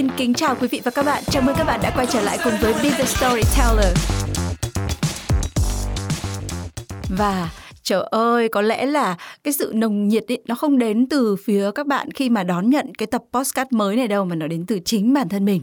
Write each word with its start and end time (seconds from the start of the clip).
Xin 0.00 0.08
kính 0.16 0.34
chào 0.34 0.56
quý 0.60 0.68
vị 0.68 0.80
và 0.84 0.90
các 0.90 1.04
bạn. 1.06 1.22
Chào 1.26 1.42
mừng 1.42 1.54
các 1.58 1.64
bạn 1.64 1.80
đã 1.82 1.92
quay 1.96 2.06
trở 2.06 2.20
lại 2.20 2.38
cùng 2.44 2.52
với 2.60 2.72
Be 2.72 2.90
the 2.90 3.04
Storyteller. 3.04 3.96
Và 7.18 7.50
trời 7.82 8.02
ơi, 8.10 8.48
có 8.48 8.62
lẽ 8.62 8.86
là 8.86 9.16
cái 9.44 9.52
sự 9.52 9.72
nồng 9.74 10.08
nhiệt 10.08 10.24
ấy, 10.28 10.42
nó 10.46 10.54
không 10.54 10.78
đến 10.78 11.08
từ 11.08 11.36
phía 11.36 11.70
các 11.74 11.86
bạn 11.86 12.10
khi 12.10 12.30
mà 12.30 12.44
đón 12.44 12.70
nhận 12.70 12.94
cái 12.94 13.06
tập 13.06 13.22
podcast 13.32 13.72
mới 13.72 13.96
này 13.96 14.08
đâu 14.08 14.24
mà 14.24 14.34
nó 14.34 14.46
đến 14.46 14.66
từ 14.66 14.78
chính 14.84 15.14
bản 15.14 15.28
thân 15.28 15.44
mình. 15.44 15.62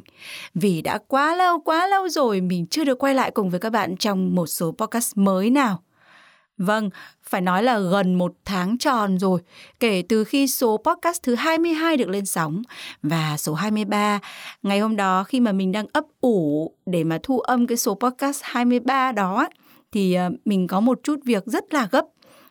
Vì 0.54 0.82
đã 0.82 1.00
quá 1.08 1.36
lâu, 1.36 1.60
quá 1.60 1.88
lâu 1.88 2.10
rồi 2.10 2.42
mình 2.42 2.66
chưa 2.68 2.84
được 2.84 3.00
quay 3.00 3.14
lại 3.14 3.32
cùng 3.32 3.50
với 3.50 3.60
các 3.60 3.70
bạn 3.70 3.98
trong 3.98 4.36
một 4.36 4.48
số 4.48 4.76
podcast 4.78 5.18
mới 5.18 5.50
nào. 5.50 5.82
Vâng, 6.58 6.90
phải 7.24 7.42
nói 7.42 7.64
là 7.64 7.80
gần 7.80 8.16
một 8.16 8.34
tháng 8.46 8.78
tròn 8.78 9.20
rồi 9.20 9.40
kể 9.80 10.04
từ 10.10 10.24
khi 10.24 10.48
số 10.48 10.78
podcast 10.86 11.24
thứ 11.24 11.36
22 11.36 11.98
được 11.98 12.10
lên 12.10 12.26
sóng. 12.26 12.62
Và 13.04 13.36
số 13.38 13.54
23 13.54 14.20
ngày 14.64 14.80
hôm 14.80 14.96
đó 14.96 15.24
khi 15.24 15.40
mà 15.40 15.52
mình 15.52 15.72
đang 15.72 15.86
ấp 15.94 16.04
ủ 16.22 16.72
để 16.86 17.04
mà 17.04 17.20
thu 17.24 17.40
âm 17.40 17.68
cái 17.68 17.78
số 17.78 17.96
podcast 17.96 18.40
23 18.44 19.12
đó 19.12 19.48
thì 19.92 20.14
ờ, 20.14 20.30
mình 20.46 20.68
có 20.68 20.80
một 20.80 21.00
chút 21.04 21.20
việc 21.26 21.44
rất 21.46 21.74
là 21.74 21.88
gấp 21.92 22.06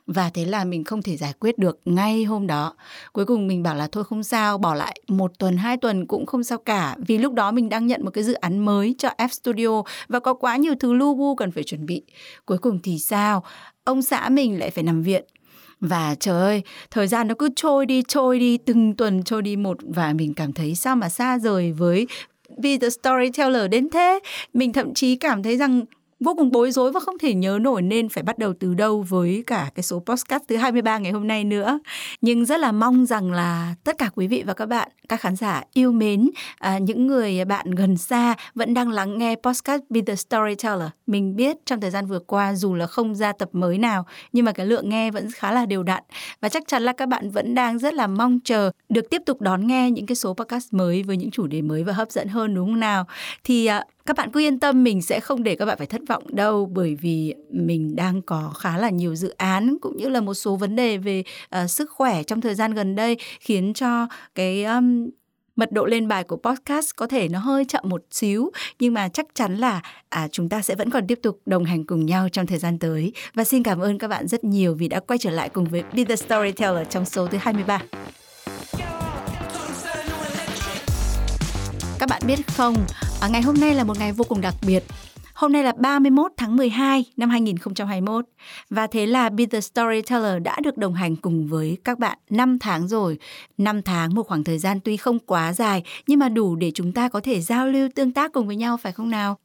và 0.07 0.31
thế 0.31 0.45
là 0.45 0.65
mình 0.65 0.85
không 0.85 1.03
thể 1.03 1.17
giải 1.17 1.33
quyết 1.41 1.59
được 1.59 1.81
ngay 1.85 2.25
hôm 2.25 2.47
đó. 2.47 2.75
Cuối 3.12 3.25
cùng 3.25 3.47
mình 3.47 3.62
bảo 3.62 3.75
là 3.75 3.89
thôi 3.93 4.05
không 4.05 4.23
sao 4.23 4.59
bỏ 4.59 4.75
lại 4.75 5.01
một 5.09 5.39
tuần 5.39 5.57
hai 5.57 5.77
tuần 5.77 6.07
cũng 6.07 6.27
không 6.27 6.45
sao 6.45 6.59
cả. 6.59 6.97
Vì 7.07 7.19
lúc 7.19 7.33
đó 7.33 7.53
mình 7.53 7.69
đang 7.69 7.87
nhận 7.87 8.05
một 8.05 8.11
cái 8.11 8.25
dự 8.25 8.33
án 8.33 8.59
mới 8.59 8.95
cho 8.99 9.09
F 9.19 9.29
Studio 9.29 9.83
và 10.09 10.21
có 10.21 10.34
quá 10.34 10.57
nhiều 10.57 10.75
thứ 10.81 10.93
lu 10.93 11.15
bu 11.15 11.34
cần 11.34 11.51
phải 11.51 11.65
chuẩn 11.65 11.87
bị. 11.87 12.03
Cuối 12.47 12.59
cùng 12.59 12.79
thì 12.83 12.99
sao? 12.99 13.45
Ông 13.84 14.03
xã 14.03 14.29
mình 14.29 14.59
lại 14.59 14.71
phải 14.71 14.84
nằm 14.84 15.03
viện. 15.03 15.25
Và 15.81 16.15
trời 16.21 16.41
ơi, 16.41 16.62
thời 16.91 17.07
gian 17.07 17.29
nó 17.29 17.34
cứ 17.39 17.49
trôi 17.57 17.87
đi 17.87 18.03
trôi 18.09 18.39
đi 18.39 18.59
từng 18.59 18.97
tuần 18.97 19.23
trôi 19.23 19.43
đi 19.43 19.57
một 19.57 19.79
và 19.83 20.12
mình 20.12 20.34
cảm 20.34 20.53
thấy 20.53 20.75
sao 20.75 20.97
mà 20.97 21.09
xa 21.09 21.39
rời 21.39 21.73
với 21.73 22.07
Be 22.62 22.77
the 22.79 22.91
Storyteller 22.91 23.71
đến 23.71 23.91
thế. 23.91 24.21
Mình 24.55 24.73
thậm 24.73 24.95
chí 24.95 25.17
cảm 25.17 25.43
thấy 25.43 25.57
rằng 25.57 25.84
vô 26.20 26.34
cùng 26.39 26.50
bối 26.50 26.70
rối 26.70 26.92
và 26.92 27.00
không 27.00 27.19
thể 27.19 27.34
nhớ 27.34 27.59
nổi 27.61 27.83
nên 27.83 28.09
phải 28.09 28.22
bắt 28.22 28.39
đầu 28.39 28.53
từ 28.61 28.75
đâu 28.75 29.05
với 29.09 29.45
cả 29.47 29.70
cái 29.75 29.83
số 29.83 30.03
podcast 30.06 30.42
thứ 30.48 30.56
23 30.56 30.98
ngày 30.98 31.12
hôm 31.12 31.27
nay 31.27 31.45
nữa. 31.45 31.78
Nhưng 32.20 32.45
rất 32.45 32.61
là 32.61 32.72
mong 32.72 33.06
rằng 33.06 33.33
là 33.33 33.75
tất 33.84 33.98
cả 33.98 34.11
quý 34.14 34.27
vị 34.27 34.42
và 34.47 34.55
các 34.55 34.67
bạn, 34.67 34.89
các 35.09 35.21
khán 35.21 35.37
giả 35.37 35.62
yêu 35.73 35.93
mến, 35.93 36.31
à, 36.59 36.79
những 36.79 37.07
người 37.07 37.45
bạn 37.45 37.71
gần 37.71 37.97
xa 37.97 38.35
vẫn 38.55 38.75
đang 38.75 38.91
lắng 38.91 39.19
nghe 39.19 39.35
podcast 39.43 39.83
Be 39.89 40.01
The 40.07 40.15
Storyteller. 40.15 40.89
Mình 41.07 41.37
biết 41.37 41.57
trong 41.67 41.81
thời 41.81 41.91
gian 41.91 42.07
vừa 42.07 42.19
qua 42.19 42.55
dù 42.55 42.75
là 42.75 42.87
không 42.87 43.15
ra 43.15 43.33
tập 43.33 43.49
mới 43.53 43.79
nào 43.79 44.07
nhưng 44.33 44.45
mà 44.45 44.53
cái 44.53 44.67
lượng 44.67 44.89
nghe 44.89 45.11
vẫn 45.11 45.31
khá 45.31 45.53
là 45.53 45.67
đều 45.67 45.83
đặn 45.83 46.03
và 46.41 46.49
chắc 46.49 46.62
chắn 46.67 46.83
là 46.83 46.93
các 46.93 47.09
bạn 47.09 47.31
vẫn 47.31 47.55
đang 47.55 47.79
rất 47.79 47.95
là 47.95 48.07
mong 48.07 48.39
chờ 48.45 48.71
được 48.89 49.11
tiếp 49.11 49.23
tục 49.27 49.41
đón 49.41 49.67
nghe 49.67 49.91
những 49.91 50.07
cái 50.07 50.17
số 50.17 50.34
podcast 50.34 50.73
mới 50.73 51.03
với 51.03 51.17
những 51.17 51.31
chủ 51.31 51.47
đề 51.47 51.62
mới 51.62 51.84
và 51.84 51.93
hấp 51.93 52.11
dẫn 52.11 52.29
hơn 52.29 52.55
đúng 52.55 52.69
không 52.69 52.81
nào? 52.81 53.05
Thì 53.45 53.67
à, 53.67 53.84
các 54.07 54.17
bạn 54.17 54.31
cứ 54.33 54.41
yên 54.41 54.61
tâm 54.61 54.84
mình 54.84 55.03
sẽ 55.03 55.21
không 55.21 55.43
để 55.43 55.57
các 55.57 55.65
bạn 55.65 55.79
phải 55.79 55.87
thất 55.87 56.01
vọng 56.09 56.23
đâu 56.29 56.71
bởi 56.75 56.95
vì 56.95 57.34
mình 57.50 57.97
đang 57.97 58.23
có 58.23 58.53
khá 58.59 58.78
là 58.78 58.91
nhiều 58.91 59.15
dự 59.15 59.34
án 59.37 59.77
cũng 59.81 59.97
như 59.97 60.09
là 60.09 60.21
một 60.21 60.34
số 60.34 60.56
vấn 60.56 60.77
đề 60.77 60.97
về 60.97 61.25
uh, 61.62 61.71
sức 61.71 61.91
khỏe 61.91 62.23
trong 62.23 62.41
thời 62.41 62.55
gian 62.55 62.75
gần 62.75 62.94
đây 62.94 63.17
khiến 63.41 63.73
cho 63.75 64.06
cái 64.34 64.65
um, 64.65 64.96
mật 65.56 65.72
độ 65.72 65.87
lên 65.87 66.09
bài 66.09 66.25
của 66.25 66.37
podcast 66.37 66.91
có 66.97 67.06
thể 67.06 67.28
nó 67.28 67.39
hơi 67.39 67.65
chậm 67.65 67.84
một 67.89 68.03
xíu 68.11 68.50
nhưng 68.78 68.94
mà 68.94 69.09
chắc 69.09 69.27
chắn 69.34 69.56
là 69.56 69.83
à, 70.09 70.28
chúng 70.33 70.49
ta 70.49 70.62
sẽ 70.62 70.75
vẫn 70.75 70.91
còn 70.91 71.06
tiếp 71.06 71.19
tục 71.22 71.41
đồng 71.47 71.65
hành 71.65 71.84
cùng 71.84 72.06
nhau 72.06 72.28
trong 72.28 72.47
thời 72.47 72.59
gian 72.59 72.78
tới 72.78 73.12
và 73.34 73.44
xin 73.44 73.62
cảm 73.62 73.81
ơn 73.81 73.99
các 73.99 74.09
bạn 74.09 74.28
rất 74.28 74.44
nhiều 74.44 74.75
vì 74.75 74.89
đã 74.89 75.00
quay 75.00 75.19
trở 75.19 75.31
lại 75.31 75.49
cùng 75.49 75.65
với 75.65 75.83
Be 75.93 76.05
the 76.05 76.17
Storyteller 76.17 76.89
trong 76.91 77.05
số 77.05 77.27
thứ 77.27 77.39
23. 77.41 77.83
Các 81.99 82.09
bạn 82.09 82.23
biết 82.27 82.38
không, 82.56 82.77
à, 83.21 83.28
ngày 83.28 83.43
hôm 83.43 83.55
nay 83.61 83.75
là 83.75 83.84
một 83.84 83.99
ngày 83.99 84.12
vô 84.12 84.25
cùng 84.28 84.41
đặc 84.41 84.55
biệt. 84.67 84.84
Hôm 85.37 85.53
nay 85.53 85.63
là 85.63 85.73
31 85.73 86.33
tháng 86.37 86.57
12 86.57 87.05
năm 87.17 87.31
2021 87.31 88.25
và 88.71 88.87
thế 88.87 89.07
là 89.07 89.29
Be 89.29 89.47
The 89.47 89.61
Storyteller 89.61 90.43
đã 90.43 90.57
được 90.63 90.79
đồng 90.79 90.95
hành 90.95 91.17
cùng 91.17 91.47
với 91.47 91.79
các 91.85 91.99
bạn 91.99 92.19
5 92.31 92.59
tháng 92.59 92.89
rồi. 92.89 93.19
5 93.59 93.83
tháng, 93.83 94.15
một 94.15 94.27
khoảng 94.27 94.45
thời 94.45 94.59
gian 94.59 94.81
tuy 94.81 94.97
không 94.97 95.19
quá 95.19 95.53
dài, 95.53 95.83
nhưng 96.07 96.19
mà 96.19 96.29
đủ 96.29 96.57
để 96.57 96.71
chúng 96.75 96.93
ta 96.93 97.09
có 97.09 97.21
thể 97.21 97.41
giao 97.41 97.69
lưu 97.69 97.89
tương 97.95 98.13
tác 98.13 98.33
cùng 98.33 98.47
với 98.47 98.57
nhau, 98.57 98.77
phải 98.77 98.93
không 98.93 99.11
nào? 99.11 99.39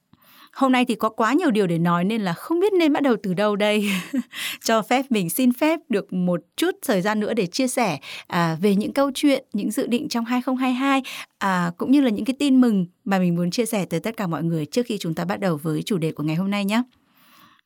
Hôm 0.52 0.72
nay 0.72 0.86
thì 0.86 0.96
có 0.96 1.10
quá 1.10 1.34
nhiều 1.34 1.52
điều 1.52 1.68
để 1.68 1.78
nói 1.78 2.04
nên 2.04 2.22
là 2.22 2.34
không 2.34 2.60
biết 2.60 2.74
nên 2.74 2.94
bắt 2.94 3.04
đầu 3.04 3.16
từ 3.24 3.34
đâu 3.34 3.56
đây. 3.56 3.90
Cho 4.64 4.82
phép 4.82 5.06
mình 5.10 5.30
xin 5.30 5.54
phép 5.54 5.80
được 5.90 6.14
một 6.14 6.42
chút 6.58 6.72
thời 6.82 7.02
gian 7.02 7.20
nữa 7.20 7.34
để 7.34 7.46
chia 7.46 7.68
sẻ 7.68 8.00
à, 8.28 8.58
về 8.62 8.76
những 8.76 8.94
câu 8.94 9.12
chuyện, 9.14 9.46
những 9.54 9.72
dự 9.72 9.88
định 9.88 10.10
trong 10.10 10.26
2022 10.26 11.04
à, 11.38 11.72
cũng 11.78 11.92
như 11.92 12.02
là 12.02 12.10
những 12.10 12.26
cái 12.26 12.36
tin 12.40 12.62
mừng 12.62 12.86
mà 13.06 13.20
mình 13.20 13.36
muốn 13.36 13.52
chia 13.52 13.66
sẻ 13.66 13.86
tới 13.86 14.00
tất 14.00 14.18
cả 14.18 14.28
mọi 14.28 14.44
người 14.44 14.66
trước 14.66 14.86
khi 14.86 14.98
chúng 14.98 15.14
ta 15.14 15.26
bắt 15.26 15.40
đầu 15.40 15.60
với 15.64 15.84
chủ 15.84 15.98
đề 15.98 16.12
của 16.12 16.24
ngày 16.24 16.36
hôm 16.36 16.52
nay 16.52 16.66
nhé. 16.66 16.84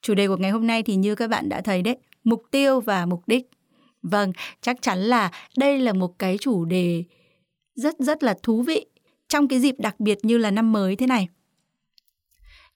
Chủ 0.01 0.13
đề 0.13 0.28
của 0.28 0.38
ngày 0.38 0.51
hôm 0.51 0.68
nay 0.68 0.84
thì 0.84 0.95
như 0.95 1.16
các 1.16 1.29
bạn 1.29 1.50
đã 1.50 1.62
thấy 1.62 1.81
đấy, 1.81 1.97
mục 2.24 2.44
tiêu 2.51 2.79
và 2.79 3.06
mục 3.06 3.24
đích. 3.28 3.50
Vâng, 4.01 4.34
chắc 4.62 4.81
chắn 4.81 5.00
là 5.00 5.31
đây 5.57 5.79
là 5.79 5.94
một 5.94 6.19
cái 6.19 6.38
chủ 6.38 6.66
đề 6.66 7.03
rất 7.75 7.95
rất 8.00 8.24
là 8.24 8.35
thú 8.44 8.62
vị 8.62 8.85
trong 9.29 9.47
cái 9.47 9.59
dịp 9.59 9.75
đặc 9.78 10.00
biệt 10.00 10.18
như 10.24 10.38
là 10.38 10.51
năm 10.51 10.72
mới 10.72 10.95
thế 10.95 11.07
này. 11.07 11.28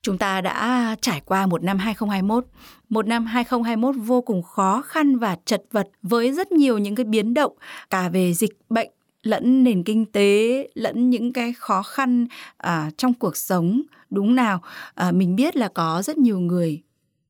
Chúng 0.02 0.18
ta 0.18 0.42
đã 0.42 0.96
trải 1.02 1.22
qua 1.26 1.46
một 1.46 1.64
năm 1.64 1.78
2021, 1.78 2.46
một 2.90 3.08
năm 3.08 3.26
2021 3.26 3.96
vô 4.08 4.22
cùng 4.22 4.44
khó 4.44 4.82
khăn 4.82 5.18
và 5.18 5.38
chật 5.46 5.64
vật 5.72 5.88
với 6.02 6.32
rất 6.32 6.52
nhiều 6.52 6.78
những 6.78 6.96
cái 6.96 7.06
biến 7.06 7.34
động 7.34 7.54
cả 7.90 8.10
về 8.10 8.34
dịch 8.34 8.58
bệnh 8.70 8.90
lẫn 9.24 9.64
nền 9.64 9.84
kinh 9.84 10.06
tế 10.06 10.68
lẫn 10.74 11.10
những 11.10 11.34
cái 11.34 11.54
khó 11.54 11.84
khăn 11.84 12.28
à, 12.58 12.92
trong 12.98 13.14
cuộc 13.14 13.38
sống. 13.38 13.82
Đúng 14.10 14.36
nào 14.36 14.62
à, 14.96 15.12
mình 15.12 15.36
biết 15.36 15.56
là 15.56 15.68
có 15.68 16.02
rất 16.02 16.18
nhiều 16.18 16.40
người 16.40 16.82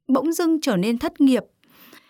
bỗng 0.08 0.34
dưng 0.34 0.62
trở 0.62 0.76
nên 0.76 0.98
thất 0.98 1.22
nghiệp 1.22 1.44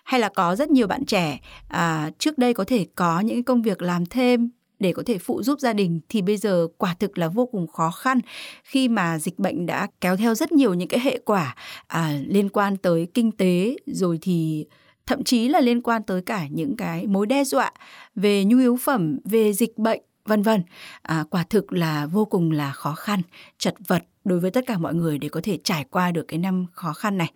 hay 0.03 0.19
là 0.19 0.29
có 0.29 0.55
rất 0.55 0.69
nhiều 0.69 0.87
bạn 0.87 1.05
trẻ 1.05 1.39
à, 1.67 2.09
trước 2.17 2.37
đây 2.37 2.53
có 2.53 2.63
thể 2.63 2.85
có 2.95 3.19
những 3.19 3.43
công 3.43 3.61
việc 3.61 3.81
làm 3.81 4.05
thêm 4.05 4.49
để 4.79 4.93
có 4.93 5.03
thể 5.05 5.17
phụ 5.17 5.43
giúp 5.43 5.59
gia 5.59 5.73
đình 5.73 5.99
thì 6.09 6.21
bây 6.21 6.37
giờ 6.37 6.67
quả 6.77 6.95
thực 6.99 7.17
là 7.17 7.27
vô 7.27 7.45
cùng 7.45 7.67
khó 7.67 7.91
khăn. 7.91 8.19
Khi 8.63 8.87
mà 8.87 9.19
dịch 9.19 9.39
bệnh 9.39 9.65
đã 9.65 9.87
kéo 10.01 10.17
theo 10.17 10.35
rất 10.35 10.51
nhiều 10.51 10.73
những 10.73 10.87
cái 10.87 10.99
hệ 10.99 11.19
quả 11.25 11.55
à, 11.87 12.19
liên 12.27 12.49
quan 12.49 12.77
tới 12.77 13.07
kinh 13.13 13.31
tế 13.31 13.75
rồi 13.85 14.19
thì 14.21 14.65
thậm 15.05 15.23
chí 15.23 15.47
là 15.47 15.59
liên 15.61 15.81
quan 15.81 16.03
tới 16.03 16.21
cả 16.21 16.47
những 16.51 16.77
cái 16.77 17.07
mối 17.07 17.25
đe 17.25 17.43
dọa 17.43 17.71
về 18.15 18.45
nhu 18.45 18.57
yếu 18.57 18.77
phẩm 18.83 19.19
về 19.25 19.53
dịch 19.53 19.77
bệnh 19.77 20.01
vân 20.25 20.41
vân. 20.41 20.63
À, 21.01 21.23
quả 21.29 21.43
thực 21.49 21.73
là 21.73 22.05
vô 22.05 22.25
cùng 22.25 22.51
là 22.51 22.71
khó 22.71 22.95
khăn 22.95 23.21
chật 23.57 23.75
vật 23.87 24.03
đối 24.23 24.39
với 24.39 24.51
tất 24.51 24.63
cả 24.67 24.77
mọi 24.77 24.93
người 24.93 25.17
để 25.17 25.29
có 25.29 25.39
thể 25.43 25.57
trải 25.63 25.85
qua 25.89 26.11
được 26.11 26.27
cái 26.27 26.39
năm 26.39 26.65
khó 26.71 26.93
khăn 26.93 27.17
này. 27.17 27.31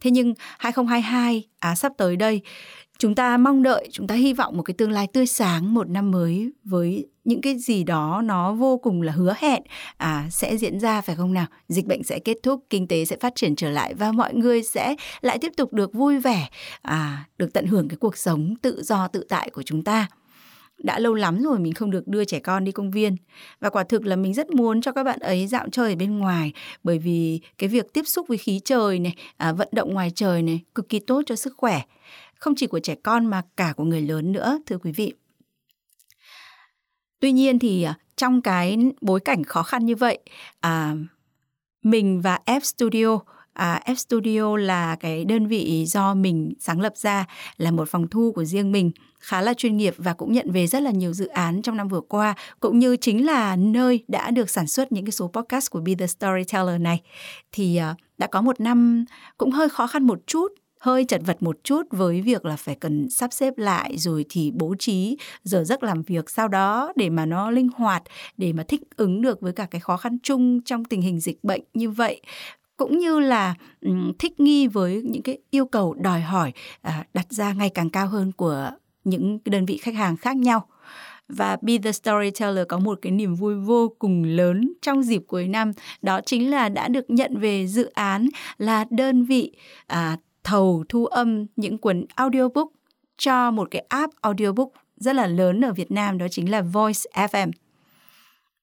Thế 0.00 0.10
nhưng 0.10 0.34
2022 0.58 1.48
à 1.58 1.74
sắp 1.74 1.92
tới 1.96 2.16
đây 2.16 2.42
chúng 3.00 3.14
ta 3.14 3.36
mong 3.36 3.62
đợi, 3.62 3.88
chúng 3.92 4.06
ta 4.06 4.14
hy 4.14 4.32
vọng 4.32 4.56
một 4.56 4.62
cái 4.62 4.74
tương 4.74 4.90
lai 4.90 5.06
tươi 5.06 5.26
sáng 5.26 5.74
một 5.74 5.88
năm 5.88 6.10
mới 6.10 6.52
với 6.64 7.06
những 7.24 7.40
cái 7.40 7.58
gì 7.58 7.84
đó 7.84 8.22
nó 8.24 8.52
vô 8.52 8.78
cùng 8.78 9.02
là 9.02 9.12
hứa 9.12 9.34
hẹn 9.38 9.62
à 9.96 10.26
sẽ 10.30 10.56
diễn 10.56 10.80
ra, 10.80 11.00
phải 11.00 11.16
không 11.16 11.32
nào? 11.32 11.46
Dịch 11.68 11.86
bệnh 11.86 12.02
sẽ 12.02 12.18
kết 12.18 12.36
thúc, 12.42 12.64
kinh 12.70 12.88
tế 12.88 13.04
sẽ 13.04 13.16
phát 13.20 13.34
triển 13.34 13.56
trở 13.56 13.70
lại 13.70 13.94
và 13.94 14.12
mọi 14.12 14.34
người 14.34 14.62
sẽ 14.62 14.94
lại 15.20 15.38
tiếp 15.38 15.52
tục 15.56 15.72
được 15.72 15.92
vui 15.92 16.18
vẻ 16.18 16.48
à 16.82 17.24
được 17.38 17.52
tận 17.52 17.66
hưởng 17.66 17.88
cái 17.88 17.96
cuộc 17.96 18.16
sống 18.16 18.54
tự 18.62 18.82
do 18.82 19.08
tự 19.08 19.26
tại 19.28 19.50
của 19.50 19.62
chúng 19.62 19.84
ta 19.84 20.08
đã 20.82 20.98
lâu 20.98 21.14
lắm 21.14 21.42
rồi 21.42 21.58
mình 21.58 21.72
không 21.72 21.90
được 21.90 22.08
đưa 22.08 22.24
trẻ 22.24 22.38
con 22.38 22.64
đi 22.64 22.72
công 22.72 22.90
viên. 22.90 23.16
Và 23.60 23.70
quả 23.70 23.84
thực 23.84 24.06
là 24.06 24.16
mình 24.16 24.34
rất 24.34 24.50
muốn 24.50 24.80
cho 24.80 24.92
các 24.92 25.04
bạn 25.04 25.18
ấy 25.18 25.46
dạo 25.46 25.68
chơi 25.72 25.92
ở 25.92 25.96
bên 25.96 26.18
ngoài 26.18 26.52
bởi 26.84 26.98
vì 26.98 27.40
cái 27.58 27.68
việc 27.68 27.92
tiếp 27.92 28.02
xúc 28.06 28.28
với 28.28 28.38
khí 28.38 28.60
trời 28.64 28.98
này 28.98 29.14
à, 29.36 29.52
vận 29.52 29.68
động 29.72 29.94
ngoài 29.94 30.12
trời 30.14 30.42
này 30.42 30.60
cực 30.74 30.88
kỳ 30.88 30.98
tốt 30.98 31.22
cho 31.26 31.36
sức 31.36 31.54
khỏe. 31.56 31.82
Không 32.34 32.54
chỉ 32.56 32.66
của 32.66 32.80
trẻ 32.80 32.94
con 33.02 33.26
mà 33.26 33.42
cả 33.56 33.72
của 33.76 33.84
người 33.84 34.02
lớn 34.02 34.32
nữa 34.32 34.58
thưa 34.66 34.78
quý 34.78 34.92
vị. 34.92 35.12
Tuy 37.20 37.32
nhiên 37.32 37.58
thì 37.58 37.82
à, 37.82 37.94
trong 38.16 38.42
cái 38.42 38.78
bối 39.00 39.20
cảnh 39.20 39.44
khó 39.44 39.62
khăn 39.62 39.86
như 39.86 39.96
vậy 39.96 40.18
à, 40.60 40.96
mình 41.82 42.20
và 42.20 42.38
F 42.46 42.60
Studio 42.60 43.18
à, 43.52 43.82
F 43.86 43.94
Studio 43.94 44.56
là 44.56 44.96
cái 44.96 45.24
đơn 45.24 45.46
vị 45.46 45.84
do 45.86 46.14
mình 46.14 46.52
sáng 46.58 46.80
lập 46.80 46.96
ra 46.96 47.26
là 47.56 47.70
một 47.70 47.88
phòng 47.88 48.08
thu 48.08 48.32
của 48.32 48.44
riêng 48.44 48.72
mình 48.72 48.90
khá 49.20 49.40
là 49.40 49.54
chuyên 49.54 49.76
nghiệp 49.76 49.94
và 49.96 50.12
cũng 50.12 50.32
nhận 50.32 50.50
về 50.50 50.66
rất 50.66 50.82
là 50.82 50.90
nhiều 50.90 51.12
dự 51.12 51.26
án 51.26 51.62
trong 51.62 51.76
năm 51.76 51.88
vừa 51.88 52.00
qua, 52.00 52.34
cũng 52.60 52.78
như 52.78 52.96
chính 52.96 53.26
là 53.26 53.56
nơi 53.56 54.04
đã 54.08 54.30
được 54.30 54.50
sản 54.50 54.66
xuất 54.66 54.92
những 54.92 55.04
cái 55.04 55.12
số 55.12 55.30
podcast 55.32 55.70
của 55.70 55.80
Be 55.80 55.94
the 55.94 56.06
Storyteller 56.06 56.80
này. 56.80 57.00
Thì 57.52 57.76
ờ, 57.76 57.94
đã 58.18 58.26
có 58.26 58.40
một 58.40 58.60
năm 58.60 59.04
cũng 59.38 59.50
hơi 59.50 59.68
khó 59.68 59.86
khăn 59.86 60.06
một 60.06 60.18
chút, 60.26 60.52
hơi 60.80 61.04
chật 61.04 61.20
vật 61.26 61.42
một 61.42 61.58
chút 61.64 61.82
với 61.90 62.22
việc 62.22 62.44
là 62.44 62.56
phải 62.56 62.74
cần 62.74 63.10
sắp 63.10 63.32
xếp 63.32 63.58
lại 63.58 63.98
rồi 63.98 64.24
thì 64.28 64.50
bố 64.54 64.74
trí 64.78 65.16
giờ 65.44 65.64
giấc 65.64 65.82
làm 65.82 66.02
việc 66.02 66.30
sau 66.30 66.48
đó 66.48 66.92
để 66.96 67.10
mà 67.10 67.26
nó 67.26 67.50
linh 67.50 67.68
hoạt, 67.76 68.02
để 68.36 68.52
mà 68.52 68.62
thích 68.68 68.80
ứng 68.96 69.22
được 69.22 69.40
với 69.40 69.52
cả 69.52 69.66
cái 69.70 69.80
khó 69.80 69.96
khăn 69.96 70.18
chung 70.22 70.60
trong 70.64 70.84
tình 70.84 71.02
hình 71.02 71.20
dịch 71.20 71.44
bệnh 71.44 71.62
như 71.74 71.90
vậy. 71.90 72.20
Cũng 72.76 72.98
như 72.98 73.20
là 73.20 73.54
thích 74.18 74.40
nghi 74.40 74.66
với 74.66 75.02
những 75.04 75.22
cái 75.22 75.38
yêu 75.50 75.66
cầu 75.66 75.94
đòi 75.94 76.20
hỏi 76.20 76.52
à, 76.82 77.04
đặt 77.14 77.26
ra 77.30 77.52
ngày 77.52 77.70
càng 77.70 77.90
cao 77.90 78.06
hơn 78.06 78.32
của 78.32 78.70
những 79.04 79.38
đơn 79.44 79.66
vị 79.66 79.76
khách 79.76 79.94
hàng 79.94 80.16
khác 80.16 80.36
nhau 80.36 80.66
và 81.28 81.56
Be 81.62 81.78
the 81.78 81.92
Storyteller 81.92 82.66
có 82.68 82.78
một 82.78 82.98
cái 83.02 83.12
niềm 83.12 83.34
vui 83.34 83.54
vô 83.54 83.94
cùng 83.98 84.24
lớn 84.24 84.72
trong 84.82 85.02
dịp 85.02 85.22
cuối 85.26 85.48
năm 85.48 85.72
đó 86.02 86.20
chính 86.26 86.50
là 86.50 86.68
đã 86.68 86.88
được 86.88 87.10
nhận 87.10 87.38
về 87.38 87.66
dự 87.66 87.86
án 87.86 88.28
là 88.58 88.84
đơn 88.90 89.24
vị 89.24 89.52
à, 89.86 90.16
thầu 90.44 90.84
thu 90.88 91.06
âm 91.06 91.46
những 91.56 91.78
cuốn 91.78 92.04
audiobook 92.14 92.68
cho 93.18 93.50
một 93.50 93.68
cái 93.70 93.84
app 93.88 94.12
audiobook 94.20 94.68
rất 94.96 95.16
là 95.16 95.26
lớn 95.26 95.64
ở 95.64 95.72
Việt 95.72 95.90
Nam 95.90 96.18
đó 96.18 96.26
chính 96.30 96.50
là 96.50 96.62
Voice 96.62 97.00
FM. 97.14 97.50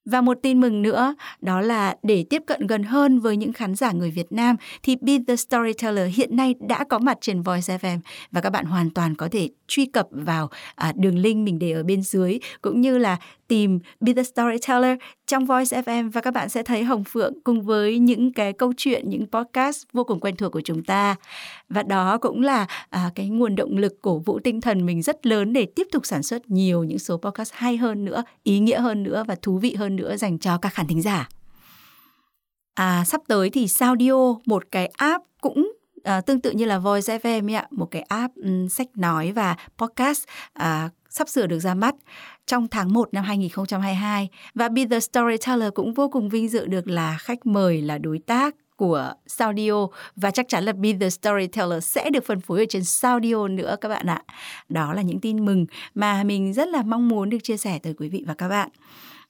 Và 0.05 0.21
một 0.21 0.37
tin 0.41 0.59
mừng 0.61 0.81
nữa 0.81 1.15
đó 1.41 1.61
là 1.61 1.95
để 2.03 2.25
tiếp 2.29 2.43
cận 2.45 2.67
gần 2.67 2.83
hơn 2.83 3.19
với 3.19 3.37
những 3.37 3.53
khán 3.53 3.75
giả 3.75 3.91
người 3.91 4.11
Việt 4.11 4.31
Nam 4.31 4.55
thì 4.83 4.95
Be 5.01 5.13
the 5.27 5.35
Storyteller 5.35 6.15
hiện 6.15 6.35
nay 6.35 6.55
đã 6.59 6.83
có 6.89 6.99
mặt 6.99 7.17
trên 7.21 7.41
Voice 7.41 7.77
FM 7.77 7.99
và 8.31 8.41
các 8.41 8.49
bạn 8.49 8.65
hoàn 8.65 8.89
toàn 8.89 9.15
có 9.15 9.27
thể 9.31 9.49
truy 9.67 9.85
cập 9.85 10.07
vào 10.11 10.49
à, 10.75 10.93
đường 10.95 11.17
link 11.17 11.45
mình 11.45 11.59
để 11.59 11.71
ở 11.71 11.83
bên 11.83 12.01
dưới 12.01 12.39
cũng 12.61 12.81
như 12.81 12.97
là 12.97 13.17
tìm 13.47 13.79
Be 13.99 14.13
the 14.13 14.23
Storyteller 14.23 14.97
trong 15.27 15.45
Voice 15.45 15.81
FM 15.81 16.11
và 16.11 16.21
các 16.21 16.33
bạn 16.33 16.49
sẽ 16.49 16.63
thấy 16.63 16.83
Hồng 16.83 17.03
Phượng 17.03 17.41
cùng 17.43 17.61
với 17.61 17.99
những 17.99 18.33
cái 18.33 18.53
câu 18.53 18.73
chuyện, 18.77 19.09
những 19.09 19.25
podcast 19.31 19.83
vô 19.93 20.03
cùng 20.03 20.19
quen 20.19 20.35
thuộc 20.35 20.51
của 20.51 20.61
chúng 20.61 20.83
ta. 20.83 21.15
Và 21.69 21.83
đó 21.83 22.17
cũng 22.17 22.41
là 22.41 22.67
à, 22.89 23.11
cái 23.15 23.29
nguồn 23.29 23.55
động 23.55 23.77
lực 23.77 24.01
cổ 24.01 24.17
vũ 24.17 24.39
tinh 24.39 24.61
thần 24.61 24.85
mình 24.85 25.01
rất 25.01 25.25
lớn 25.25 25.53
để 25.53 25.65
tiếp 25.75 25.87
tục 25.91 26.05
sản 26.05 26.23
xuất 26.23 26.49
nhiều 26.49 26.83
những 26.83 26.99
số 26.99 27.17
podcast 27.17 27.53
hay 27.53 27.77
hơn 27.77 28.05
nữa, 28.05 28.23
ý 28.43 28.59
nghĩa 28.59 28.79
hơn 28.79 29.03
nữa 29.03 29.23
và 29.27 29.35
thú 29.41 29.57
vị 29.57 29.75
hơn 29.75 29.95
nữa 29.95 30.17
dành 30.17 30.39
cho 30.39 30.57
các 30.57 30.73
khán 30.73 30.87
thính 30.87 31.01
giả. 31.01 31.29
À, 32.73 33.03
sắp 33.05 33.21
tới 33.27 33.49
thì 33.49 33.67
Saudio, 33.67 34.35
một 34.45 34.63
cái 34.71 34.91
app 34.97 35.25
cũng 35.41 35.76
à, 36.07 36.21
tương 36.21 36.41
tự 36.41 36.51
như 36.51 36.65
là 36.65 36.79
Voice 36.79 37.17
FM 37.17 37.57
ạ, 37.57 37.67
một 37.71 37.85
cái 37.91 38.01
app 38.01 38.35
um, 38.35 38.67
sách 38.67 38.87
nói 38.95 39.31
và 39.31 39.55
podcast 39.77 40.23
à, 40.53 40.89
sắp 41.09 41.29
sửa 41.29 41.47
được 41.47 41.59
ra 41.59 41.73
mắt 41.73 41.95
trong 42.45 42.67
tháng 42.67 42.93
1 42.93 43.13
năm 43.13 43.23
2022 43.23 44.29
và 44.53 44.69
Be 44.69 44.85
the 44.85 44.99
Storyteller 44.99 45.69
cũng 45.73 45.93
vô 45.93 46.09
cùng 46.09 46.29
vinh 46.29 46.49
dự 46.49 46.65
được 46.65 46.87
là 46.87 47.17
khách 47.19 47.45
mời 47.45 47.81
là 47.81 47.97
đối 47.97 48.19
tác 48.19 48.55
của 48.75 49.13
Saudio 49.27 49.87
và 50.15 50.31
chắc 50.31 50.47
chắn 50.49 50.63
là 50.63 50.73
Be 50.73 50.93
the 51.01 51.09
Storyteller 51.09 51.83
sẽ 51.83 52.09
được 52.09 52.25
phân 52.25 52.39
phối 52.39 52.59
ở 52.59 52.65
trên 52.69 52.83
Saudio 52.83 53.47
nữa 53.47 53.75
các 53.81 53.89
bạn 53.89 54.05
ạ. 54.05 54.23
Đó 54.69 54.93
là 54.93 55.01
những 55.01 55.19
tin 55.19 55.45
mừng 55.45 55.65
mà 55.95 56.23
mình 56.23 56.53
rất 56.53 56.67
là 56.67 56.83
mong 56.83 57.07
muốn 57.07 57.29
được 57.29 57.43
chia 57.43 57.57
sẻ 57.57 57.79
tới 57.83 57.93
quý 57.93 58.09
vị 58.09 58.23
và 58.27 58.33
các 58.33 58.49
bạn. 58.49 58.69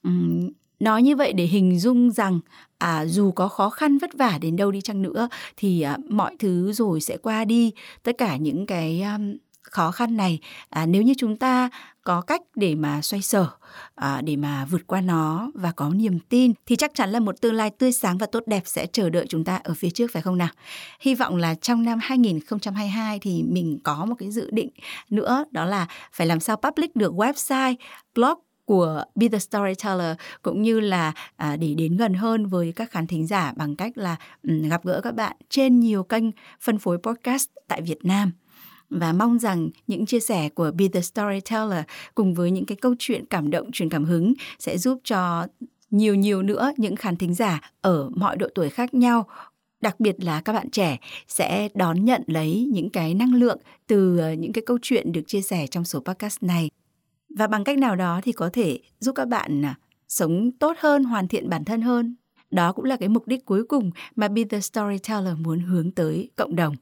Uhm, 0.08 0.50
nói 0.80 1.02
như 1.02 1.16
vậy 1.16 1.32
để 1.32 1.44
hình 1.44 1.78
dung 1.80 2.10
rằng 2.10 2.40
à, 2.78 3.06
dù 3.06 3.32
có 3.32 3.48
khó 3.48 3.70
khăn 3.70 3.98
vất 3.98 4.10
vả 4.14 4.38
đến 4.40 4.56
đâu 4.56 4.70
đi 4.70 4.80
chăng 4.80 5.02
nữa 5.02 5.28
thì 5.56 5.80
à, 5.80 5.96
mọi 6.08 6.36
thứ 6.38 6.72
rồi 6.72 7.00
sẽ 7.00 7.16
qua 7.16 7.44
đi 7.44 7.72
tất 8.02 8.18
cả 8.18 8.36
những 8.36 8.66
cái 8.66 9.02
um, 9.02 9.36
khó 9.70 9.90
khăn 9.90 10.16
này 10.16 10.38
à, 10.70 10.86
nếu 10.86 11.02
như 11.02 11.14
chúng 11.18 11.36
ta 11.36 11.70
có 12.02 12.20
cách 12.20 12.42
để 12.54 12.74
mà 12.74 13.02
xoay 13.02 13.22
sở 13.22 13.46
à, 13.94 14.20
để 14.24 14.36
mà 14.36 14.64
vượt 14.64 14.86
qua 14.86 15.00
nó 15.00 15.50
và 15.54 15.72
có 15.72 15.88
niềm 15.88 16.18
tin 16.28 16.52
thì 16.66 16.76
chắc 16.76 16.94
chắn 16.94 17.10
là 17.10 17.20
một 17.20 17.40
tương 17.40 17.54
lai 17.54 17.70
tươi 17.70 17.92
sáng 17.92 18.18
và 18.18 18.26
tốt 18.26 18.42
đẹp 18.46 18.62
sẽ 18.64 18.86
chờ 18.86 19.10
đợi 19.10 19.26
chúng 19.28 19.44
ta 19.44 19.56
ở 19.56 19.74
phía 19.74 19.90
trước 19.90 20.10
phải 20.12 20.22
không 20.22 20.38
nào? 20.38 20.48
Hy 21.00 21.14
vọng 21.14 21.36
là 21.36 21.54
trong 21.54 21.84
năm 21.84 21.98
2022 22.02 23.18
thì 23.18 23.42
mình 23.42 23.78
có 23.84 24.04
một 24.04 24.14
cái 24.18 24.30
dự 24.30 24.50
định 24.50 24.68
nữa 25.10 25.44
đó 25.50 25.64
là 25.64 25.86
phải 26.12 26.26
làm 26.26 26.40
sao 26.40 26.56
public 26.56 26.96
được 26.96 27.12
website, 27.12 27.74
blog 28.14 28.38
của 28.68 29.04
Be 29.14 29.28
the 29.28 29.38
Storyteller 29.38 30.16
cũng 30.42 30.62
như 30.62 30.80
là 30.80 31.12
à, 31.36 31.56
để 31.56 31.74
đến 31.74 31.96
gần 31.96 32.14
hơn 32.14 32.46
với 32.46 32.72
các 32.76 32.90
khán 32.90 33.06
thính 33.06 33.26
giả 33.26 33.52
bằng 33.56 33.76
cách 33.76 33.98
là 33.98 34.16
um, 34.48 34.68
gặp 34.68 34.84
gỡ 34.84 35.00
các 35.00 35.14
bạn 35.14 35.36
trên 35.50 35.80
nhiều 35.80 36.02
kênh 36.02 36.24
phân 36.60 36.78
phối 36.78 36.98
podcast 36.98 37.48
tại 37.68 37.82
Việt 37.82 38.04
Nam. 38.04 38.32
Và 38.90 39.12
mong 39.12 39.38
rằng 39.38 39.68
những 39.86 40.06
chia 40.06 40.20
sẻ 40.20 40.48
của 40.48 40.70
Be 40.78 40.88
the 40.88 41.00
Storyteller 41.00 41.84
cùng 42.14 42.34
với 42.34 42.50
những 42.50 42.66
cái 42.66 42.76
câu 42.76 42.94
chuyện 42.98 43.26
cảm 43.26 43.50
động 43.50 43.72
truyền 43.72 43.88
cảm 43.88 44.04
hứng 44.04 44.34
sẽ 44.58 44.78
giúp 44.78 45.00
cho 45.04 45.46
nhiều 45.90 46.14
nhiều 46.14 46.42
nữa 46.42 46.72
những 46.76 46.96
khán 46.96 47.16
thính 47.16 47.34
giả 47.34 47.72
ở 47.80 48.10
mọi 48.14 48.36
độ 48.36 48.48
tuổi 48.54 48.68
khác 48.70 48.94
nhau 48.94 49.26
đặc 49.80 50.00
biệt 50.00 50.24
là 50.24 50.40
các 50.40 50.52
bạn 50.52 50.70
trẻ 50.70 50.96
sẽ 51.28 51.68
đón 51.74 52.04
nhận 52.04 52.22
lấy 52.26 52.68
những 52.72 52.90
cái 52.90 53.14
năng 53.14 53.34
lượng 53.34 53.58
từ 53.86 54.18
ờ, 54.18 54.32
những 54.32 54.52
cái 54.52 54.62
câu 54.66 54.78
chuyện 54.82 55.12
được 55.12 55.22
chia 55.26 55.42
sẻ 55.42 55.66
trong 55.66 55.84
số 55.84 56.00
podcast 56.00 56.42
này 56.42 56.70
và 57.36 57.46
bằng 57.46 57.64
cách 57.64 57.78
nào 57.78 57.96
đó 57.96 58.20
thì 58.22 58.32
có 58.32 58.50
thể 58.52 58.78
giúp 59.00 59.12
các 59.14 59.28
bạn 59.28 59.64
à, 59.64 59.78
sống 60.08 60.50
tốt 60.52 60.76
hơn 60.78 61.04
hoàn 61.04 61.28
thiện 61.28 61.48
bản 61.48 61.64
thân 61.64 61.82
hơn 61.82 62.16
đó 62.50 62.72
cũng 62.72 62.84
là 62.84 62.96
cái 62.96 63.08
mục 63.08 63.26
đích 63.26 63.44
cuối 63.44 63.64
cùng 63.64 63.90
mà 64.16 64.28
Be 64.28 64.44
the 64.50 64.60
Storyteller 64.60 65.34
muốn 65.38 65.60
hướng 65.60 65.90
tới 65.90 66.30
cộng 66.36 66.56
đồng. 66.56 66.76